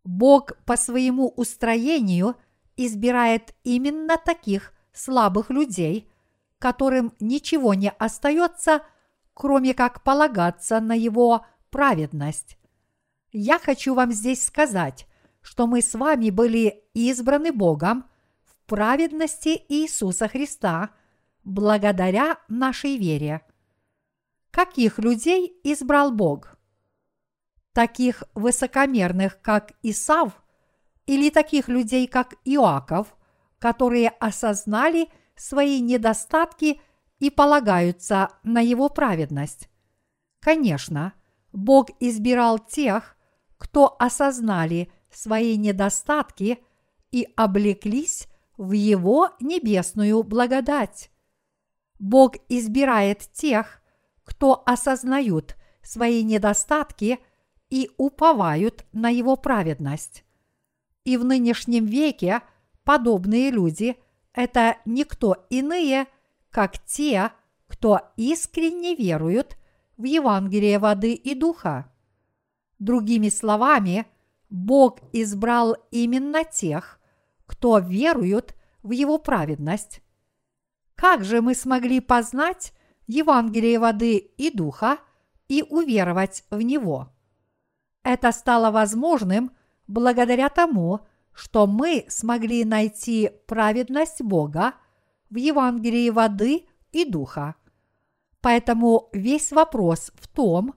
Бог 0.04 0.52
по 0.64 0.76
своему 0.76 1.28
устроению 1.28 2.36
избирает 2.76 3.54
именно 3.64 4.16
таких 4.16 4.72
слабых 4.92 5.50
людей, 5.50 6.10
которым 6.58 7.12
ничего 7.20 7.74
не 7.74 7.90
остается, 7.90 8.82
кроме 9.32 9.74
как 9.74 10.02
полагаться 10.02 10.80
на 10.80 10.94
его 10.94 11.44
праведность. 11.70 12.56
Я 13.32 13.58
хочу 13.58 13.94
вам 13.94 14.12
здесь 14.12 14.44
сказать, 14.44 15.06
что 15.40 15.66
мы 15.66 15.82
с 15.82 15.94
вами 15.94 16.30
были 16.30 16.84
избраны 16.94 17.52
Богом 17.52 18.04
в 18.44 18.54
праведности 18.66 19.64
Иисуса 19.68 20.28
Христа 20.28 20.90
благодаря 21.42 22.38
нашей 22.48 22.96
вере. 22.96 23.42
Каких 24.54 25.00
людей 25.00 25.58
избрал 25.64 26.12
Бог? 26.12 26.56
Таких 27.72 28.22
высокомерных, 28.36 29.42
как 29.42 29.72
Исав, 29.82 30.44
или 31.06 31.28
таких 31.28 31.66
людей, 31.66 32.06
как 32.06 32.34
Иаков, 32.44 33.16
которые 33.58 34.10
осознали 34.10 35.08
свои 35.34 35.80
недостатки 35.80 36.80
и 37.18 37.30
полагаются 37.30 38.28
на 38.44 38.60
его 38.60 38.88
праведность? 38.88 39.68
Конечно, 40.38 41.14
Бог 41.52 41.88
избирал 41.98 42.60
тех, 42.60 43.16
кто 43.58 43.96
осознали 43.98 44.88
свои 45.10 45.56
недостатки 45.56 46.60
и 47.10 47.26
облеклись 47.34 48.28
в 48.56 48.70
Его 48.70 49.30
небесную 49.40 50.22
благодать. 50.22 51.10
Бог 51.98 52.36
избирает 52.48 53.18
тех, 53.32 53.80
кто 54.24 54.62
осознают 54.66 55.56
свои 55.82 56.22
недостатки 56.22 57.18
и 57.70 57.90
уповают 57.96 58.84
на 58.92 59.08
Его 59.10 59.36
праведность. 59.36 60.24
И 61.04 61.16
в 61.16 61.24
нынешнем 61.24 61.86
веке 61.86 62.40
подобные 62.82 63.50
люди– 63.50 63.96
это 64.32 64.78
никто 64.84 65.46
иные, 65.50 66.06
как 66.50 66.78
те, 66.84 67.30
кто 67.66 68.00
искренне 68.16 68.94
веруют 68.94 69.56
в 69.96 70.04
Евангелие 70.04 70.78
воды 70.78 71.14
и 71.14 71.34
духа. 71.34 71.92
Другими 72.78 73.28
словами– 73.28 74.06
Бог 74.54 75.00
избрал 75.12 75.76
именно 75.90 76.44
тех, 76.44 77.00
кто 77.44 77.80
веруют 77.80 78.54
в 78.84 78.92
Его 78.92 79.18
праведность. 79.18 80.00
Как 80.94 81.24
же 81.24 81.42
мы 81.42 81.56
смогли 81.56 81.98
познать 81.98 82.72
Евангелие 83.06 83.78
воды 83.78 84.16
и 84.16 84.50
духа 84.50 84.98
и 85.48 85.62
уверовать 85.62 86.44
в 86.50 86.60
Него? 86.60 87.08
Это 88.02 88.32
стало 88.32 88.70
возможным 88.70 89.52
благодаря 89.86 90.48
тому, 90.48 91.00
что 91.32 91.66
мы 91.66 92.04
смогли 92.08 92.64
найти 92.64 93.30
праведность 93.46 94.22
Бога 94.22 94.74
в 95.30 95.36
Евангелии 95.36 96.10
воды 96.10 96.66
и 96.92 97.04
духа. 97.04 97.56
Поэтому 98.40 99.08
весь 99.12 99.52
вопрос 99.52 100.12
в 100.16 100.28
том, 100.28 100.74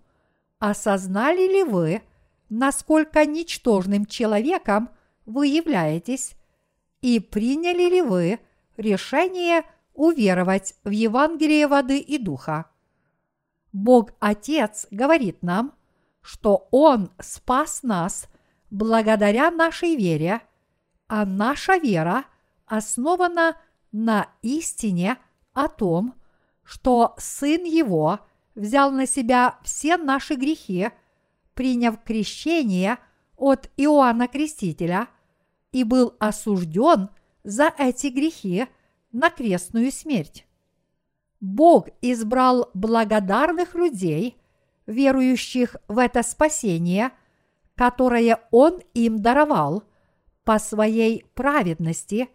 осознали 0.59 1.47
ли 1.47 1.63
вы– 1.63 2.01
насколько 2.49 3.25
ничтожным 3.25 4.05
человеком 4.05 4.89
вы 5.25 5.47
являетесь 5.47 6.35
и 7.01 7.19
приняли 7.19 7.89
ли 7.89 8.01
вы 8.01 8.39
решение 8.77 9.63
уверовать 9.97 10.75
в 10.83 10.91
Евангелие 10.91 11.67
воды 11.67 11.97
и 11.97 12.17
духа. 12.17 12.67
Бог 13.73 14.11
Отец 14.19 14.87
говорит 14.91 15.43
нам, 15.43 15.73
что 16.21 16.67
Он 16.71 17.11
спас 17.19 17.83
нас 17.83 18.29
благодаря 18.69 19.49
нашей 19.51 19.95
вере, 19.95 20.41
а 21.07 21.25
наша 21.25 21.77
вера 21.77 22.25
основана 22.67 23.57
на 23.91 24.29
истине 24.43 25.17
о 25.53 25.67
том, 25.67 26.13
что 26.63 27.15
Сын 27.17 27.63
Его 27.63 28.19
взял 28.55 28.91
на 28.91 29.07
себя 29.07 29.57
все 29.63 29.97
наши 29.97 30.35
грехи, 30.35 30.89
приняв 31.55 32.03
крещение 32.03 32.99
от 33.35 33.71
Иоанна 33.77 34.27
Крестителя 34.27 35.07
и 35.71 35.83
был 35.83 36.15
осужден 36.19 37.09
за 37.43 37.73
эти 37.77 38.07
грехи 38.07 38.67
на 39.11 39.29
крестную 39.29 39.91
смерть. 39.91 40.45
Бог 41.39 41.87
избрал 42.01 42.69
благодарных 42.73 43.75
людей, 43.75 44.37
верующих 44.85 45.75
в 45.87 45.99
это 45.99 46.23
спасение, 46.23 47.11
которое 47.75 48.39
Он 48.51 48.79
им 48.93 49.21
даровал 49.21 49.83
по 50.43 50.59
своей 50.59 51.25
праведности, 51.35 52.29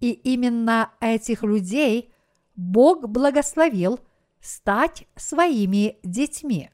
и 0.00 0.10
именно 0.10 0.90
этих 1.00 1.42
людей 1.42 2.12
Бог 2.56 3.08
благословил 3.08 4.00
стать 4.40 5.06
своими 5.16 5.98
детьми. 6.02 6.70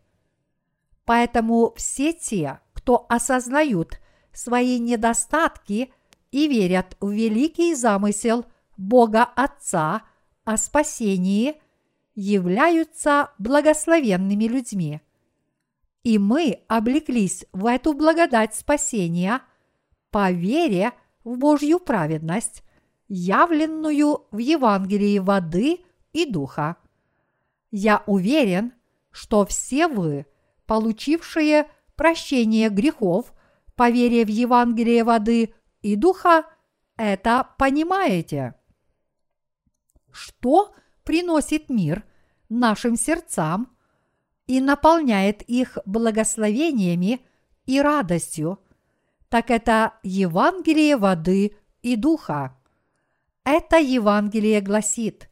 Поэтому 1.04 1.72
все 1.76 2.12
те, 2.12 2.60
кто 2.72 3.06
осознают 3.08 4.00
свои 4.32 4.78
недостатки 4.78 5.92
и 6.30 6.48
верят 6.48 6.96
в 7.00 7.10
великий 7.10 7.74
замысел 7.74 8.44
Бога 8.80 9.24
Отца– 9.24 10.02
о 10.44 10.56
спасении 10.56 11.60
являются 12.14 13.30
благословенными 13.38 14.44
людьми. 14.44 15.00
И 16.02 16.18
мы 16.18 16.62
облеклись 16.66 17.44
в 17.52 17.66
эту 17.66 17.92
благодать 17.92 18.54
спасения 18.54 19.42
по 20.10 20.32
вере 20.32 20.92
в 21.24 21.36
Божью 21.36 21.78
праведность, 21.78 22.64
явленную 23.08 24.26
в 24.30 24.38
Евангелии 24.38 25.18
воды 25.18 25.80
и 26.12 26.26
духа. 26.26 26.76
Я 27.70 28.02
уверен, 28.06 28.72
что 29.10 29.44
все 29.46 29.86
вы, 29.86 30.26
получившие 30.66 31.68
прощение 31.96 32.70
грехов 32.70 33.32
по 33.76 33.90
вере 33.90 34.24
в 34.24 34.28
Евангелие 34.28 35.04
воды 35.04 35.54
и 35.82 35.96
духа, 35.96 36.44
это 36.96 37.48
понимаете 37.58 38.54
что 40.12 40.74
приносит 41.04 41.70
мир 41.70 42.04
нашим 42.48 42.96
сердцам 42.96 43.68
и 44.46 44.60
наполняет 44.60 45.42
их 45.42 45.78
благословениями 45.86 47.24
и 47.66 47.80
радостью, 47.80 48.58
так 49.28 49.50
это 49.50 49.94
Евангелие 50.02 50.96
воды 50.96 51.56
и 51.82 51.96
духа. 51.96 52.56
Это 53.44 53.78
Евангелие 53.78 54.60
гласит, 54.60 55.30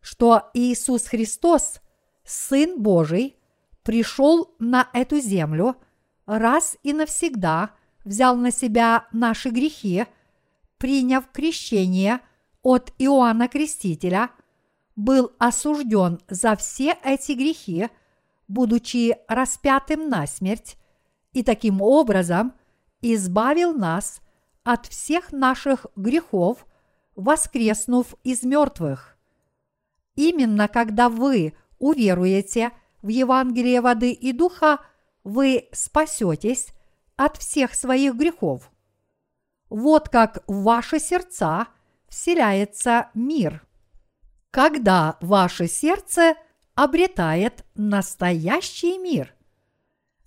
что 0.00 0.50
Иисус 0.54 1.06
Христос, 1.06 1.80
Сын 2.24 2.80
Божий, 2.80 3.36
пришел 3.82 4.54
на 4.58 4.88
эту 4.92 5.18
землю, 5.20 5.76
раз 6.26 6.76
и 6.82 6.92
навсегда 6.92 7.70
взял 8.04 8.36
на 8.36 8.50
себя 8.50 9.08
наши 9.12 9.50
грехи, 9.50 10.06
приняв 10.78 11.30
крещение– 11.32 12.20
от 12.62 12.92
Иоанна 12.98 13.48
Крестителя, 13.48 14.30
был 14.96 15.32
осужден 15.38 16.20
за 16.28 16.56
все 16.56 16.96
эти 17.02 17.32
грехи, 17.32 17.88
будучи 18.48 19.16
распятым 19.28 20.08
на 20.08 20.26
смерть, 20.26 20.76
и 21.32 21.42
таким 21.42 21.80
образом 21.80 22.52
избавил 23.00 23.72
нас 23.72 24.20
от 24.62 24.86
всех 24.86 25.32
наших 25.32 25.86
грехов, 25.96 26.66
воскреснув 27.14 28.14
из 28.24 28.42
мертвых. 28.42 29.16
Именно 30.16 30.68
когда 30.68 31.08
вы 31.08 31.54
уверуете 31.78 32.72
в 33.00 33.08
Евангелие 33.08 33.80
воды 33.80 34.12
и 34.12 34.32
духа, 34.32 34.80
вы 35.24 35.68
спасетесь 35.72 36.68
от 37.16 37.36
всех 37.36 37.74
своих 37.74 38.16
грехов. 38.16 38.70
Вот 39.70 40.08
как 40.08 40.42
ваши 40.46 40.98
сердца– 40.98 41.68
вселяется 42.10 43.08
мир. 43.14 43.66
Когда 44.50 45.16
ваше 45.22 45.68
сердце 45.68 46.34
обретает 46.74 47.64
настоящий 47.74 48.98
мир. 48.98 49.34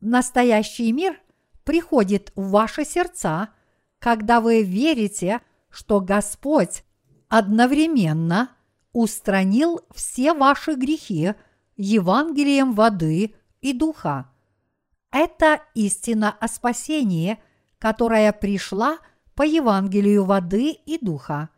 Настоящий 0.02 0.92
мир 0.92 1.20
приходит 1.64 2.32
в 2.36 2.50
ваши 2.50 2.86
сердца, 2.86 3.50
когда 4.00 4.42
вы 4.42 4.64
верите, 4.64 5.42
что 5.70 6.02
Господь 6.02 6.84
одновременно 7.30 8.50
устранил 8.92 9.82
все 9.94 10.34
ваши 10.34 10.76
грехи 10.76 11.34
Евангелием 11.76 12.74
воды 12.74 13.34
и 13.62 13.74
духа. 13.74 14.30
Это 15.12 15.62
истина 15.74 16.32
о 16.32 16.48
спасении, 16.48 17.40
которая 17.80 18.32
пришла 18.34 19.00
по 19.36 19.44
Евангелию 19.44 20.26
воды 20.26 20.72
и 20.72 21.04
духа. 21.04 21.50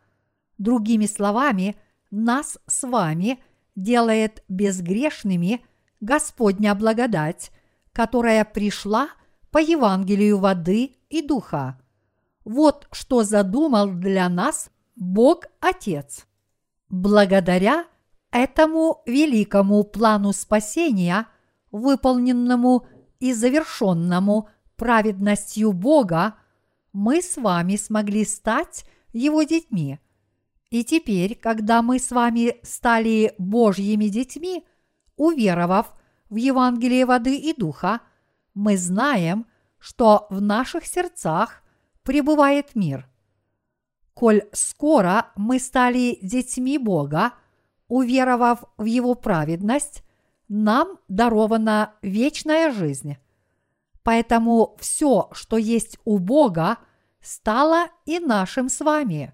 Другими 0.58 1.06
словами, 1.06 1.76
нас 2.10 2.58
с 2.66 2.86
вами 2.86 3.38
делает 3.74 4.42
безгрешными 4.48 5.64
Господня 6.00 6.74
благодать, 6.74 7.50
которая 7.92 8.44
пришла 8.44 9.08
по 9.50 9.58
Евангелию 9.58 10.38
воды 10.38 10.96
и 11.10 11.20
духа. 11.20 11.78
Вот 12.44 12.88
что 12.92 13.22
задумал 13.22 13.88
для 13.88 14.28
нас 14.28 14.70
Бог 14.94 15.44
Отец. 15.60 16.26
Благодаря 16.88 17.86
этому 18.30 19.02
великому 19.04 19.84
плану 19.84 20.32
спасения, 20.32 21.26
выполненному 21.70 22.86
и 23.18 23.32
завершенному 23.32 24.48
праведностью 24.76 25.72
Бога, 25.72 26.34
мы 26.92 27.20
с 27.20 27.36
вами 27.36 27.76
смогли 27.76 28.24
стать 28.24 28.86
Его 29.12 29.42
детьми– 29.42 29.98
и 30.80 30.84
теперь, 30.84 31.36
когда 31.36 31.80
мы 31.80 31.98
с 31.98 32.10
вами 32.10 32.56
стали 32.62 33.34
Божьими 33.38 34.08
детьми, 34.08 34.62
уверовав 35.16 35.94
в 36.28 36.36
Евангелие 36.36 37.06
воды 37.06 37.36
и 37.36 37.54
духа, 37.54 38.00
мы 38.52 38.76
знаем, 38.76 39.46
что 39.78 40.26
в 40.28 40.42
наших 40.42 40.84
сердцах 40.84 41.62
пребывает 42.02 42.74
мир. 42.74 43.08
Коль 44.12 44.42
скоро 44.52 45.32
мы 45.34 45.60
стали 45.60 46.18
детьми 46.20 46.76
Бога, 46.76 47.32
уверовав 47.88 48.64
в 48.76 48.84
Его 48.84 49.14
праведность, 49.14 50.02
нам 50.48 50.98
дарована 51.08 51.94
вечная 52.02 52.70
жизнь. 52.70 53.16
Поэтому 54.02 54.76
все, 54.78 55.30
что 55.32 55.56
есть 55.56 55.98
у 56.04 56.18
Бога, 56.18 56.76
стало 57.22 57.86
и 58.04 58.18
нашим 58.18 58.68
с 58.68 58.80
вами. 58.80 59.32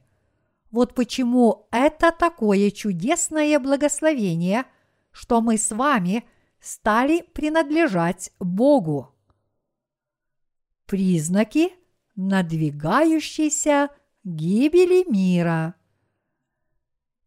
Вот 0.72 0.94
почему 0.94 1.68
это 1.70 2.10
такое 2.10 2.70
чудесное 2.70 3.60
благословение, 3.60 4.64
что 5.10 5.42
мы 5.42 5.58
с 5.58 5.70
вами 5.70 6.24
стали 6.60 7.20
принадлежать 7.34 8.32
Богу. 8.40 9.14
Признаки 10.86 11.72
надвигающейся 12.16 13.90
гибели 14.24 15.08
мира. 15.10 15.74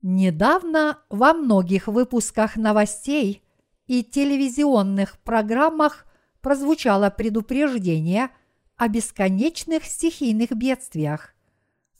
Недавно 0.02 1.00
во 1.10 1.34
многих 1.34 1.88
выпусках 1.88 2.56
новостей 2.56 3.43
и 3.86 4.04
телевизионных 4.04 5.20
программах 5.20 6.08
прозвучало 6.41 7.12
предупреждение 7.12 8.30
о 8.76 8.88
бесконечных 8.88 9.86
стихийных 9.86 10.52
бедствиях. 10.52 11.36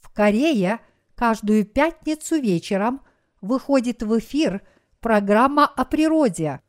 В 0.00 0.12
Корее– 0.12 0.80
каждую 1.16 1.64
пятницу 1.64 2.36
вечером 2.36 3.00
выходит 3.40 4.02
в 4.02 4.18
эфир 4.18 4.62
программа 5.00 5.66
о 5.66 5.84
природе. 5.84 6.60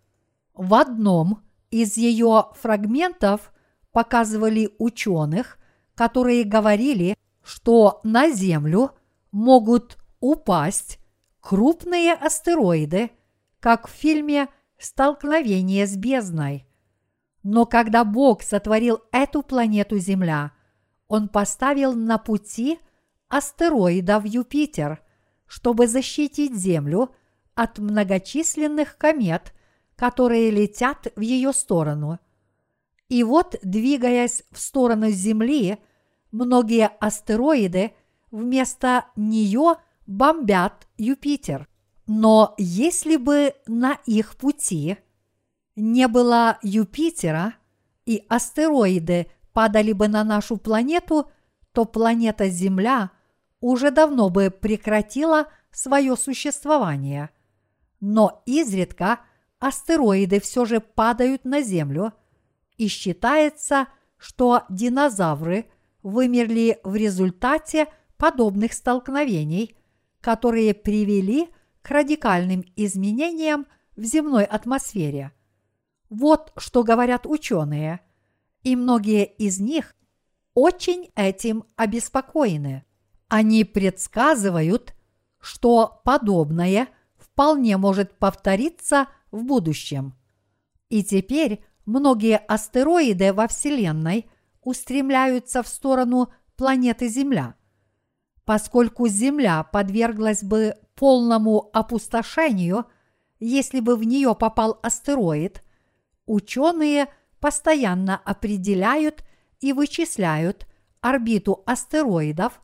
В 0.53 0.73
одном 0.73 1.43
из 1.69 1.97
ее 1.97 2.47
фрагментов 2.55 3.53
показывали 3.91 4.71
ученых, 4.79 5.59
которые 5.95 6.43
говорили, 6.43 7.15
что 7.43 7.99
на 8.03 8.29
Землю 8.29 8.91
могут 9.31 9.97
упасть 10.19 10.99
крупные 11.41 12.13
астероиды, 12.13 13.11
как 13.59 13.87
в 13.87 13.91
фильме 13.91 14.47
«Столкновение 14.77 15.87
с 15.87 15.95
бездной». 15.95 16.67
Но 17.43 17.65
когда 17.65 18.03
Бог 18.03 18.43
сотворил 18.43 19.01
эту 19.11 19.41
планету 19.41 19.97
Земля, 19.97 20.51
Он 21.07 21.29
поставил 21.29 21.93
на 21.93 22.17
пути 22.17 22.79
астероидов 23.29 24.25
Юпитер, 24.25 25.01
чтобы 25.45 25.87
защитить 25.87 26.55
Землю 26.55 27.13
от 27.55 27.79
многочисленных 27.79 28.97
комет, 28.97 29.53
которые 29.95 30.51
летят 30.51 31.07
в 31.15 31.21
ее 31.21 31.53
сторону. 31.53 32.19
И 33.09 33.23
вот, 33.23 33.55
двигаясь 33.63 34.43
в 34.51 34.59
сторону 34.59 35.09
Земли, 35.09 35.77
многие 36.31 36.87
астероиды 36.99 37.93
вместо 38.31 39.05
нее 39.15 39.75
бомбят 40.05 40.87
Юпитер. 40.97 41.67
Но 42.05 42.53
если 42.57 43.17
бы 43.17 43.53
на 43.65 43.97
их 44.05 44.35
пути 44.35 44.97
не 45.75 46.07
было 46.07 46.57
Юпитера 46.61 47.55
и 48.05 48.25
астероиды 48.29 49.27
падали 49.53 49.91
бы 49.93 50.07
на 50.07 50.23
нашу 50.23 50.57
планету, 50.57 51.31
то 51.71 51.85
планета 51.85 52.49
Земля 52.49 53.11
уже 53.59 53.91
давно 53.91 54.29
бы 54.29 54.51
прекратила 54.51 55.47
свое 55.71 56.15
существование. 56.15 57.29
Но 57.99 58.43
изредка 58.45 59.21
астероиды 59.59 60.39
все 60.39 60.65
же 60.65 60.79
падают 60.79 61.45
на 61.45 61.61
Землю, 61.61 62.13
и 62.77 62.87
считается, 62.87 63.87
что 64.17 64.63
динозавры 64.69 65.65
вымерли 66.03 66.79
в 66.83 66.95
результате 66.95 67.87
подобных 68.17 68.73
столкновений, 68.73 69.75
которые 70.21 70.73
привели 70.73 71.49
к 71.81 71.89
радикальным 71.89 72.63
изменениям 72.75 73.65
в 73.95 74.03
земной 74.03 74.43
атмосфере. 74.43 75.31
Вот 76.09 76.53
что 76.57 76.83
говорят 76.83 77.25
ученые, 77.25 77.99
и 78.63 78.75
многие 78.75 79.25
из 79.25 79.59
них 79.59 79.95
очень 80.53 81.11
этим 81.15 81.65
обеспокоены. 81.75 82.86
Они 83.29 83.63
предсказывают, 83.63 84.93
что 85.39 86.01
подобное 86.03 86.87
вполне 87.17 87.77
может 87.77 88.17
повториться 88.17 89.07
в 89.31 89.43
будущем. 89.43 90.15
И 90.89 91.03
теперь 91.03 91.63
многие 91.85 92.37
астероиды 92.37 93.33
во 93.33 93.47
Вселенной 93.47 94.29
устремляются 94.61 95.63
в 95.63 95.67
сторону 95.67 96.31
планеты 96.55 97.07
Земля. 97.07 97.55
Поскольку 98.45 99.07
Земля 99.07 99.63
подверглась 99.63 100.43
бы 100.43 100.75
полному 100.95 101.69
опустошению, 101.73 102.85
если 103.39 103.81
бы 103.81 103.95
в 103.95 104.03
нее 104.03 104.35
попал 104.35 104.79
астероид, 104.81 105.63
ученые 106.25 107.07
постоянно 107.39 108.17
определяют 108.17 109.23
и 109.59 109.73
вычисляют 109.73 110.65
орбиту 111.01 111.61
астероидов 111.65 112.61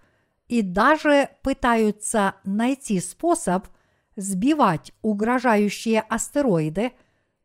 и 0.48 0.62
даже 0.62 1.30
пытаются 1.42 2.36
найти 2.44 3.00
способ 3.00 3.68
сбивать 4.16 4.94
угрожающие 5.02 6.02
астероиды, 6.02 6.92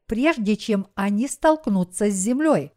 прежде 0.07 0.57
чем 0.57 0.88
они 0.94 1.28
столкнутся 1.28 2.11
с 2.11 2.14
Землей. 2.14 2.72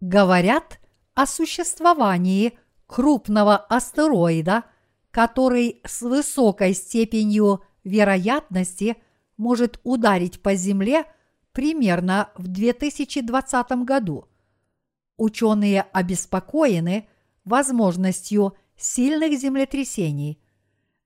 Говорят 0.00 0.78
о 1.14 1.26
существовании 1.26 2.58
крупного 2.86 3.56
астероида– 3.56 4.64
который 5.14 5.80
с 5.86 6.02
высокой 6.02 6.74
степенью 6.74 7.62
вероятности 7.84 8.96
может 9.36 9.78
ударить 9.84 10.42
по 10.42 10.56
Земле 10.56 11.04
примерно 11.52 12.30
в 12.34 12.48
2020 12.48 13.84
году. 13.84 14.26
Ученые 15.16 15.82
обеспокоены 15.82 17.08
возможностью 17.44 18.56
сильных 18.76 19.38
землетрясений. 19.38 20.40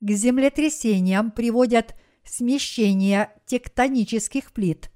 К 0.01 0.11
землетрясениям 0.11 1.31
приводят 1.31 1.95
смещение 2.25 3.31
тектонических 3.47 4.53
плит, 4.53 4.91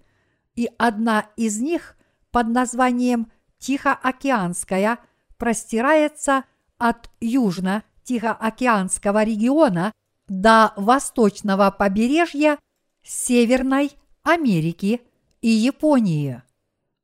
и 0.55 0.69
одна 0.79 1.27
из 1.37 1.61
них 1.61 1.97
под 2.31 2.49
названием 2.49 3.31
Тихоокеанская 3.59 4.99
простирается 5.39 6.45
от 6.79 7.11
южно- 7.21 7.83
Тихоокеанского 8.05 9.23
региона 9.23 9.93
до 10.29 10.73
восточного 10.77 11.71
побережья 11.71 12.59
Северной 13.03 13.93
Америки 14.23 15.01
и 15.41 15.49
Японии. 15.49 16.43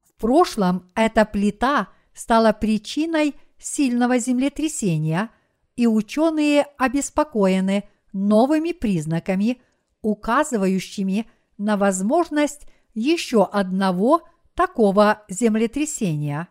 В 0.02 0.20
прошлом 0.20 0.88
эта 0.94 1.24
плита 1.24 1.88
стала 2.14 2.52
причиной 2.52 3.34
сильного 3.58 4.18
землетрясения, 4.18 5.30
и 5.78 5.86
ученые 5.86 6.66
обеспокоены 6.76 7.84
новыми 8.12 8.72
признаками, 8.72 9.62
указывающими 10.02 11.30
на 11.56 11.76
возможность 11.76 12.66
еще 12.94 13.44
одного 13.44 14.22
такого 14.54 15.22
землетрясения. 15.28 16.48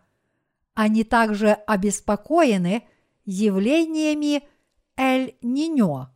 Они 0.74 1.04
также 1.04 1.50
обеспокоены– 1.52 2.84
явлениями 3.28 4.44
Эль-Ниньо. 4.96 6.08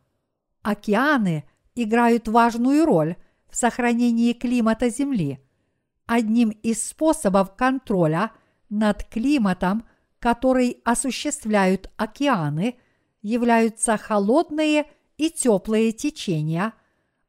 Океаны 0.62 1.44
играют 1.74 2.28
важную 2.28 2.86
роль 2.86 3.16
в 3.50 3.56
сохранении 3.56 4.32
климата 4.32 4.88
Земли. 4.88 5.38
Одним 6.06 6.48
из 6.48 6.82
способов 6.88 7.54
контроля 7.56 8.32
над 8.70 9.04
климатом, 9.04 9.86
который 10.18 10.80
осуществляют 10.84 11.90
океаны, 11.98 12.78
являются 13.22 13.96
холодные 13.96 14.86
и 15.16 15.30
теплые 15.30 15.92
течения, 15.92 16.74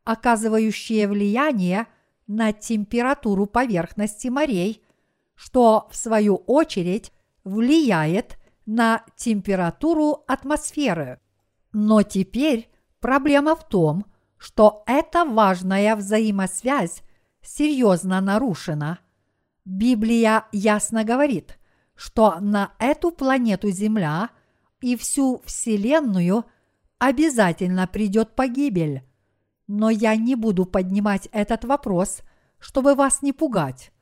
оказывающие 0.04 1.08
влияние 1.08 1.88
на 2.28 2.52
температуру 2.52 3.46
поверхности 3.46 4.28
морей, 4.28 4.84
что 5.36 5.88
в 5.92 5.96
свою 5.96 6.36
очередь 6.36 7.12
влияет 7.44 8.38
на 8.66 9.04
температуру 9.16 10.24
атмосферы. 10.28 11.20
Но 11.72 12.04
теперь 12.04 12.70
проблема 13.00 13.56
в 13.56 13.68
том, 13.68 14.06
что 14.38 14.84
эта 14.86 15.26
важная 15.26 15.96
взаимосвязь 15.96 17.04
серьезно 17.42 18.22
нарушена. 18.22 19.00
Библия 19.66 20.46
ясно 20.52 21.04
говорит, 21.04 21.58
что 21.96 22.40
на 22.40 22.74
эту 22.80 23.12
планету 23.12 23.70
Земля 23.70 24.30
и 24.84 24.98
всю 24.98 25.42
Вселенную 25.46 26.44
обязательно 27.00 27.88
придет 27.88 28.36
погибель. 28.36 29.04
Но 29.66 29.90
я 29.90 30.18
не 30.18 30.36
буду 30.36 30.66
поднимать 30.66 31.30
этот 31.32 31.64
вопрос, 31.64 32.20
чтобы 32.60 32.94
вас 32.94 33.22
не 33.22 33.32
пугать, 33.32 33.94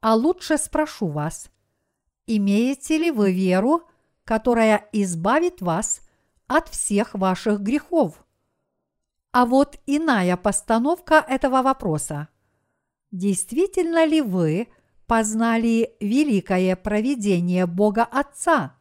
а 0.00 0.16
лучше 0.16 0.58
спрошу 0.58 1.06
вас, 1.06 1.52
имеете 2.26 2.98
ли 2.98 3.12
вы 3.12 3.32
веру, 3.32 3.84
которая 4.24 4.88
избавит 4.90 5.62
вас 5.62 6.00
от 6.48 6.68
всех 6.68 7.14
ваших 7.14 7.60
грехов. 7.60 8.24
А 9.30 9.46
вот 9.46 9.78
иная 9.86 10.36
постановка 10.36 11.24
этого 11.28 11.62
вопроса. 11.62 12.26
Действительно 13.12 14.04
ли 14.04 14.20
вы 14.20 14.66
познали 15.06 15.94
великое 16.00 16.74
провидение 16.74 17.66
Бога 17.66 18.02
Отца? 18.02 18.76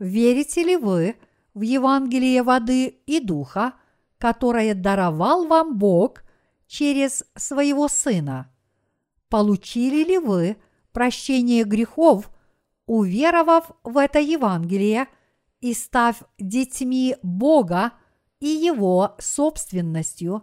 Верите 0.00 0.64
ли 0.64 0.76
вы 0.76 1.14
в 1.54 1.60
Евангелие 1.60 2.42
воды 2.42 2.86
и 3.06 3.20
духа, 3.20 3.74
которое 4.18 4.74
даровал 4.74 5.46
вам 5.46 5.78
Бог 5.78 6.24
через 6.66 7.24
своего 7.36 7.86
Сына? 7.86 8.52
Получили 9.28 10.02
ли 10.02 10.18
вы 10.18 10.56
прощение 10.92 11.62
грехов– 11.62 12.28
уверовав 12.90 13.70
в 13.84 13.96
это 13.98 14.18
Евангелие 14.18 15.06
и 15.60 15.74
став 15.74 16.24
детьми 16.40 17.14
Бога 17.22 17.92
и 18.40 18.48
Его 18.48 19.14
собственностью, 19.20 20.42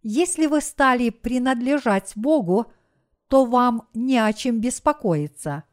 если 0.00 0.46
вы 0.46 0.60
стали 0.60 1.10
принадлежать 1.10 2.12
Богу, 2.14 2.66
то 3.26 3.44
вам 3.44 3.88
не 3.92 4.18
о 4.18 4.32
чем 4.32 4.60
беспокоиться. 4.60 5.64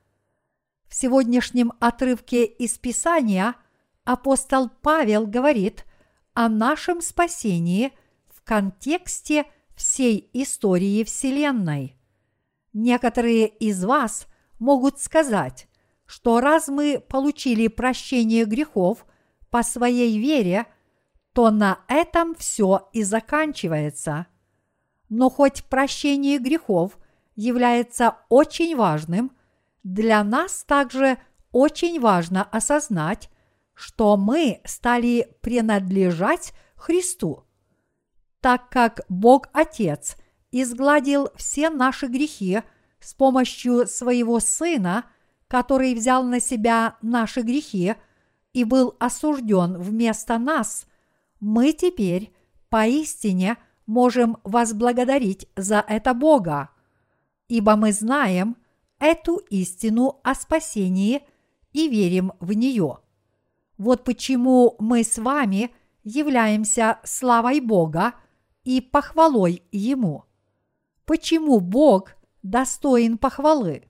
В 0.92 0.94
сегодняшнем 0.94 1.72
отрывке 1.80 2.44
из 2.44 2.78
Писания 2.78 3.56
апостол 4.04 4.70
Павел 4.82 5.26
говорит 5.26 5.86
о 6.34 6.50
нашем 6.50 7.00
спасении 7.00 7.94
в 8.28 8.44
контексте 8.44 9.46
всей 9.74 10.30
истории 10.34 11.06
Вселенной. 11.06 11.96
Некоторые 12.74 13.48
из 13.48 13.86
вас 13.86 14.28
могут 14.60 15.00
сказать, 15.00 15.70
что 16.06 16.42
раз 16.42 16.68
мы 16.68 17.00
получили 17.00 17.70
прощение 17.70 18.44
грехов 18.44 19.06
по 19.50 19.64
своей 19.64 20.20
вере, 20.20 20.66
то 21.32 21.52
на 21.52 21.80
этом 21.88 22.36
все 22.36 22.90
и 22.92 23.04
заканчивается. 23.04 24.28
Но 25.08 25.30
хоть 25.30 25.64
прощение 25.64 26.38
грехов 26.38 27.00
является 27.38 28.18
очень 28.28 28.76
важным, 28.76 29.32
для 29.84 30.24
нас 30.24 30.64
также 30.64 31.18
очень 31.52 32.00
важно 32.00 32.44
осознать, 32.44 33.30
что 33.74 34.18
мы 34.18 34.62
стали 34.66 35.36
принадлежать 35.42 36.54
Христу. 36.76 37.44
Так 38.40 38.70
как 38.70 39.02
Бог 39.10 39.48
Отец 39.54 40.16
изгладил 40.52 41.30
все 41.36 41.70
наши 41.70 42.08
грехи 42.08 42.62
с 43.00 43.14
помощью 43.14 43.88
своего 43.88 44.40
Сына– 44.40 45.06
который 45.52 45.94
взял 45.94 46.24
на 46.24 46.40
себя 46.40 46.96
наши 47.02 47.42
грехи 47.42 47.96
и 48.54 48.64
был 48.64 48.96
осужден 49.00 49.78
вместо 49.82 50.38
нас, 50.38 50.86
мы 51.42 51.74
теперь 51.74 52.34
поистине 52.70 53.58
можем 53.86 54.38
возблагодарить 54.46 55.50
за 55.58 55.84
это 55.86 56.14
Бога, 56.14 56.70
ибо 57.50 57.76
мы 57.76 57.92
знаем 57.92 58.56
эту 59.02 59.38
истину 59.50 60.22
о 60.24 60.36
спасении 60.36 61.24
и 61.74 61.90
верим 61.90 62.32
в 62.40 62.54
нее. 62.54 63.00
Вот 63.78 64.04
почему 64.06 64.76
мы 64.80 65.04
с 65.04 65.18
вами 65.18 65.72
являемся 66.04 67.00
славой 67.04 67.60
Бога 67.60 68.14
и 68.64 68.80
похвалой 68.80 69.64
Ему. 69.72 70.26
Почему 71.06 71.60
Бог 71.60 72.16
достоин 72.44 73.18
похвалы? 73.18 73.84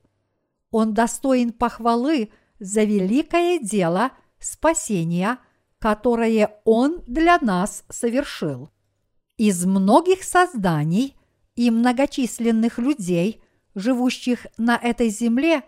Он 0.71 0.93
достоин 0.93 1.51
похвалы 1.51 2.31
за 2.59 2.83
великое 2.83 3.59
дело 3.59 4.11
спасения, 4.39 5.39
которое 5.77 6.61
Он 6.63 7.03
для 7.05 7.37
нас 7.39 7.83
совершил. 7.89 8.69
Из 9.37 9.65
многих 9.65 10.23
созданий 10.23 11.17
и 11.55 11.69
многочисленных 11.69 12.77
людей, 12.77 13.41
живущих 13.75 14.47
на 14.57 14.75
этой 14.75 15.09
земле, 15.09 15.63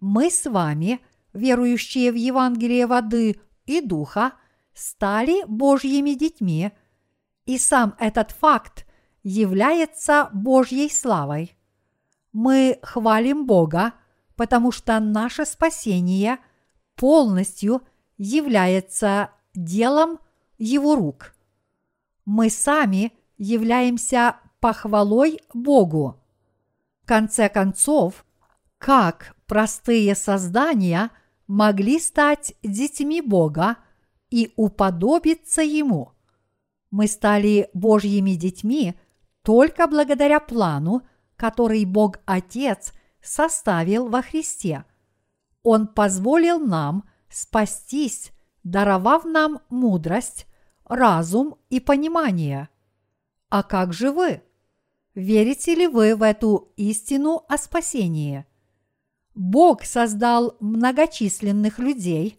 мы 0.00 0.30
с 0.30 0.48
вами, 0.48 1.00
верующие 1.32 2.12
в 2.12 2.14
Евангелие 2.14 2.86
воды 2.86 3.40
и 3.66 3.80
духа, 3.80 4.32
стали 4.74 5.44
Божьими 5.46 6.10
детьми, 6.10 6.72
и 7.44 7.58
сам 7.58 7.94
этот 7.98 8.30
факт 8.30 8.86
является 9.22 10.30
Божьей 10.32 10.90
славой. 10.90 11.56
Мы 12.32 12.78
хвалим 12.82 13.46
Бога, 13.46 13.94
потому 14.36 14.70
что 14.70 15.00
наше 15.00 15.44
спасение 15.44 16.38
полностью 16.94 17.82
является 18.16 19.30
делом 19.54 20.20
Его 20.58 20.94
рук. 20.94 21.34
Мы 22.24 22.50
сами 22.50 23.12
являемся 23.36 24.36
похвалой 24.60 25.40
Богу. 25.54 26.20
Конце 27.08 27.48
концов, 27.48 28.26
как 28.76 29.34
простые 29.46 30.14
создания 30.14 31.10
могли 31.46 31.98
стать 32.00 32.52
детьми 32.62 33.22
Бога 33.22 33.78
и 34.28 34.52
уподобиться 34.56 35.62
Ему? 35.62 36.12
Мы 36.90 37.06
стали 37.06 37.70
Божьими 37.72 38.32
детьми 38.32 38.94
только 39.42 39.86
благодаря 39.86 40.38
плану, 40.38 41.00
который 41.36 41.86
Бог 41.86 42.18
Отец 42.26 42.92
составил 43.22 44.08
во 44.08 44.20
Христе. 44.20 44.84
Он 45.62 45.86
позволил 45.86 46.58
нам 46.58 47.08
спастись, 47.30 48.32
даровав 48.64 49.24
нам 49.24 49.60
мудрость, 49.70 50.46
разум 50.84 51.54
и 51.70 51.80
понимание. 51.80 52.68
А 53.48 53.62
как 53.62 53.94
же 53.94 54.12
вы? 54.12 54.42
Верите 55.18 55.74
ли 55.74 55.88
вы 55.88 56.14
в 56.14 56.22
эту 56.22 56.72
истину 56.76 57.42
о 57.48 57.58
спасении? 57.58 58.46
Бог 59.34 59.84
создал 59.84 60.56
многочисленных 60.60 61.80
людей, 61.80 62.38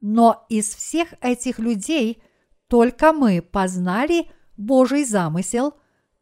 но 0.00 0.46
из 0.48 0.74
всех 0.74 1.12
этих 1.20 1.58
людей 1.58 2.22
только 2.66 3.12
мы 3.12 3.42
познали 3.42 4.30
Божий 4.56 5.04
замысел 5.04 5.74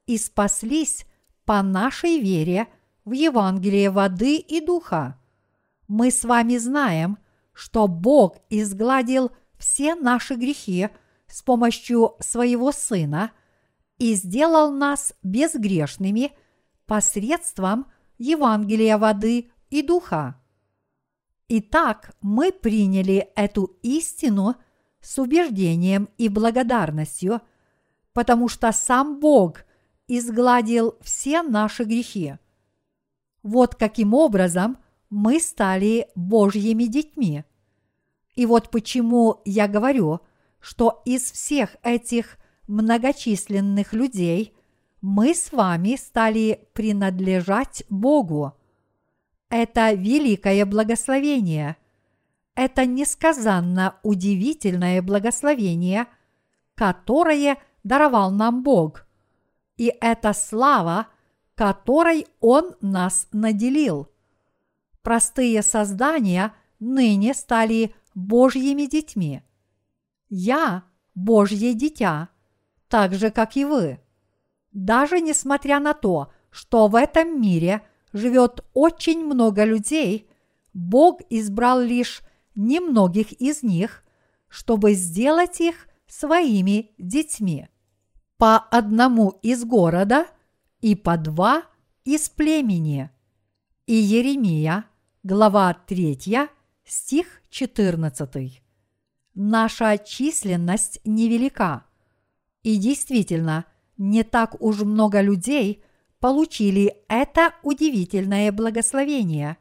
и 0.07 0.19
спаслись 0.19 1.07
по 1.45 1.63
нашей 1.63 2.19
вере 2.19 2.67
в 3.05 3.13
Евангелие 3.13 3.89
воды 3.91 4.39
и 4.39 4.61
духа. 4.61 5.21
Мы 5.87 6.11
с 6.11 6.25
вами 6.25 6.57
знаем, 6.57 7.17
что 7.53 7.87
Бог 7.87 8.39
изгладил 8.51 9.31
все 9.57 9.95
наши 9.95 10.35
грехи 10.35 10.89
с 11.29 11.43
помощью 11.43 12.17
своего 12.19 12.73
Сына– 12.73 13.31
и 14.03 14.17
сделал 14.17 14.73
нас 14.73 15.15
безгрешными 15.23 16.33
посредством 16.87 17.87
Евангелия 18.19 18.99
воды 18.99 19.53
и 19.71 19.81
духа. 19.81 20.43
Итак, 21.47 22.17
мы 22.21 22.51
приняли 22.51 23.31
эту 23.37 23.79
истину 23.85 24.57
с 25.01 25.21
убеждением 25.21 26.09
и 26.19 26.29
благодарностью, 26.29 27.43
потому 28.13 28.49
что 28.49 28.73
сам 28.73 29.21
Бог 29.21 29.65
изгладил 30.09 30.99
все 31.01 31.43
наши 31.43 31.85
грехи. 31.85 32.39
Вот 33.45 33.77
каким 33.77 34.15
образом 34.15 34.79
мы 35.11 35.39
стали 35.39 36.09
Божьими 36.17 36.87
детьми. 36.87 37.45
И 38.35 38.47
вот 38.47 38.69
почему 38.73 39.43
я 39.45 39.69
говорю, 39.69 40.23
что 40.59 41.03
из 41.05 41.31
всех 41.31 41.77
этих 41.85 42.37
многочисленных 42.67 43.93
людей, 43.93 44.55
мы 45.01 45.35
с 45.35 45.53
вами 45.53 45.97
стали 45.97 46.69
принадлежать 46.75 47.85
Богу. 47.91 48.55
Это 49.49 49.93
великое 49.93 50.65
благословение. 50.65 51.77
Это 52.55 52.87
несказанно 52.87 53.97
удивительное 54.03 55.03
благословение, 55.03 56.07
которое 56.75 57.59
даровал 57.83 58.31
нам 58.31 58.63
Бог. 58.63 59.07
И 59.77 59.93
это 60.01 60.33
слава, 60.33 61.09
которой 61.55 62.27
Он 62.41 62.77
нас 62.81 63.27
наделил. 63.33 64.09
Простые 65.03 65.63
создания 65.63 66.55
ныне 66.79 67.35
стали 67.35 67.95
Божьими 68.15 68.87
детьми. 68.87 69.43
Я– 70.29 70.85
Божье 71.15 71.75
дитя– 71.75 72.29
так 72.93 73.15
же, 73.15 73.31
как 73.31 73.57
и 73.57 73.65
вы. 73.65 74.01
Даже 74.71 75.21
несмотря 75.21 75.81
на 75.81 75.95
то, 75.95 76.31
что 76.51 76.89
в 76.89 76.95
этом 76.95 77.41
мире 77.41 77.81
живет 78.13 78.63
очень 78.75 79.25
много 79.25 79.65
людей, 79.65 80.29
Бог 80.75 81.23
избрал 81.31 81.81
лишь 81.81 82.21
немногих 82.55 83.33
из 83.33 83.63
них, 83.63 84.05
чтобы 84.47 84.93
сделать 84.93 85.59
их 85.59 85.89
своими 86.07 86.91
детьми. 86.99 87.67
По 88.37 88.59
одному 88.59 89.39
из 89.41 89.65
города 89.65 90.27
и 90.83 90.95
по 90.95 91.17
два 91.17 91.63
из 92.05 92.29
племени. 92.29 93.09
И 93.87 93.95
Еремия, 93.95 94.85
глава 95.23 95.73
3, 95.73 96.51
стих 96.85 97.41
14. 97.49 98.63
Наша 99.35 99.97
численность 99.97 101.01
невелика– 101.07 101.87
и 102.63 102.77
действительно, 102.77 103.67
не 103.97 104.23
так 104.23 104.61
уж 104.61 104.81
много 104.81 105.21
людей 105.21 105.83
получили 106.21 106.97
это 107.09 107.55
удивительное 107.63 108.53
благословение. 108.53 109.57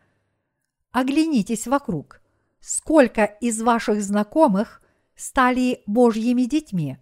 Оглянитесь 0.91 1.67
вокруг. 1.67 2.21
Сколько 2.59 3.23
из 3.25 3.61
ваших 3.61 4.03
знакомых 4.03 4.81
стали 5.15 5.81
Божьими 5.87 6.43
детьми? 6.43 6.97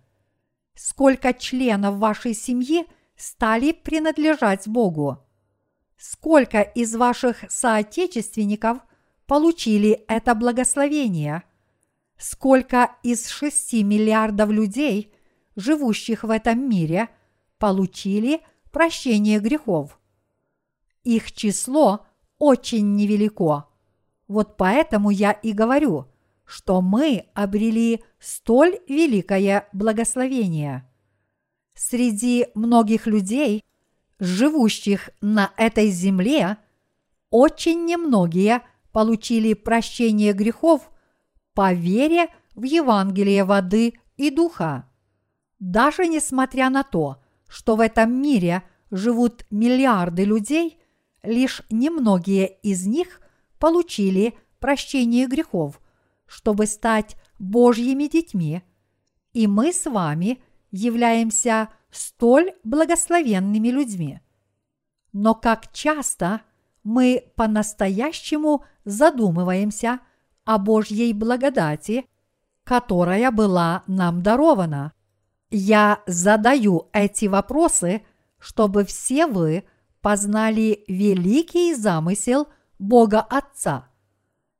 Сколько 0.73 1.33
членов 1.33 1.97
вашей 1.97 2.33
семьи 2.33 2.85
стали 3.17 3.73
принадлежать 3.73 4.67
Богу? 4.67 5.17
Сколько 5.97 6.61
из 6.61 6.95
ваших 6.95 7.43
соотечественников 7.49 8.77
получили 9.27 10.05
это 10.07 10.33
благословение? 10.33 11.43
Сколько 12.17 12.95
из 13.03 13.27
шести 13.27 13.83
миллиардов 13.83 14.49
людей– 14.49 15.13
живущих 15.59 16.23
в 16.23 16.29
этом 16.29 16.69
мире, 16.69 17.09
получили 17.57 18.41
прощение 18.71 19.39
грехов. 19.39 19.99
Их 21.03 21.31
число 21.31 22.05
очень 22.37 22.95
невелико. 22.95 23.65
Вот 24.27 24.57
поэтому 24.57 25.09
я 25.09 25.31
и 25.31 25.53
говорю, 25.53 26.07
что 26.45 26.81
мы 26.81 27.25
обрели 27.33 28.03
столь 28.19 28.79
великое 28.87 29.67
благословение. 29.73 30.89
Среди 31.75 32.47
многих 32.55 33.07
людей, 33.07 33.63
живущих 34.19 35.09
на 35.21 35.51
этой 35.57 35.89
земле, 35.89 36.57
очень 37.29 37.85
немногие 37.85 38.61
получили 38.91 39.53
прощение 39.53 40.33
грехов 40.33 40.89
по 41.53 41.73
вере 41.73 42.27
в 42.55 42.63
Евангелие 42.63 43.43
воды 43.43 43.93
и 44.17 44.29
духа. 44.29 44.88
Даже 45.59 46.07
несмотря 46.07 46.69
на 46.69 46.83
то, 46.83 47.21
что 47.47 47.75
в 47.75 47.81
этом 47.81 48.13
мире 48.21 48.63
живут 48.91 49.45
миллиарды 49.49 50.23
людей, 50.23 50.79
лишь 51.21 51.61
немногие 51.69 52.47
из 52.63 52.87
них 52.87 53.21
получили 53.59 54.37
прощение 54.59 55.27
грехов, 55.27 55.81
чтобы 56.25 56.65
стать 56.65 57.17
Божьими 57.39 58.07
детьми, 58.07 58.63
и 59.33 59.47
мы 59.47 59.73
с 59.73 59.85
вами 59.85 60.41
являемся 60.71 61.69
столь 61.91 62.53
благословенными 62.63 63.67
людьми. 63.67 64.21
Но 65.11 65.35
как 65.35 65.73
часто 65.73 66.41
мы 66.83 67.31
по-настоящему 67.35 68.63
задумываемся 68.85 69.99
о 70.45 70.57
Божьей 70.57 71.13
благодати, 71.13 72.05
которая 72.63 73.31
была 73.31 73.83
нам 73.87 74.21
дарована– 74.23 74.93
Я 75.51 76.03
задаю 76.05 76.89
эти 76.93 77.25
вопросы, 77.25 78.03
чтобы 78.37 78.85
все 78.85 79.25
вы 79.25 79.63
познали 80.01 80.83
великий 80.87 81.73
замысел 81.73 82.47
Бога 82.77 83.19
Отца. 83.21 83.89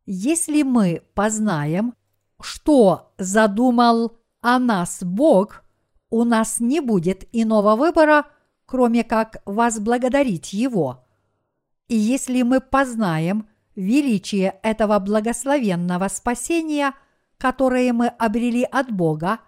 Если 0.05 0.63
мы 0.63 1.03
познаем, 1.13 1.93
что 2.41 3.13
задумал 3.19 4.17
о 4.41 4.57
нас 4.57 5.03
Бог, 5.03 5.63
у 6.09 6.23
нас 6.23 6.59
не 6.59 6.79
будет 6.79 7.27
иного 7.31 7.75
выбора, 7.75 8.25
кроме 8.65 9.03
как 9.03 9.43
возблагодарить 9.45 10.53
Его. 10.53 11.05
И 11.87 11.95
если 11.95 12.41
мы 12.41 12.61
познаем 12.61 13.47
величие 13.75 14.59
этого 14.63 14.97
благословенного 14.97 16.07
спасения, 16.07 16.93
которое 17.37 17.93
мы 17.93 18.07
обрели 18.07 18.63
от 18.63 18.91
Бога, 18.91 19.39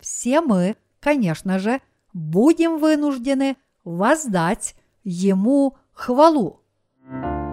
все 0.00 0.40
мы, 0.40 0.76
конечно 1.06 1.60
же, 1.60 1.80
будем 2.12 2.78
вынуждены 2.78 3.56
воздать 3.84 4.74
ему 5.04 5.76
хвалу. 5.92 6.62
thank 7.08 7.40
you 7.40 7.45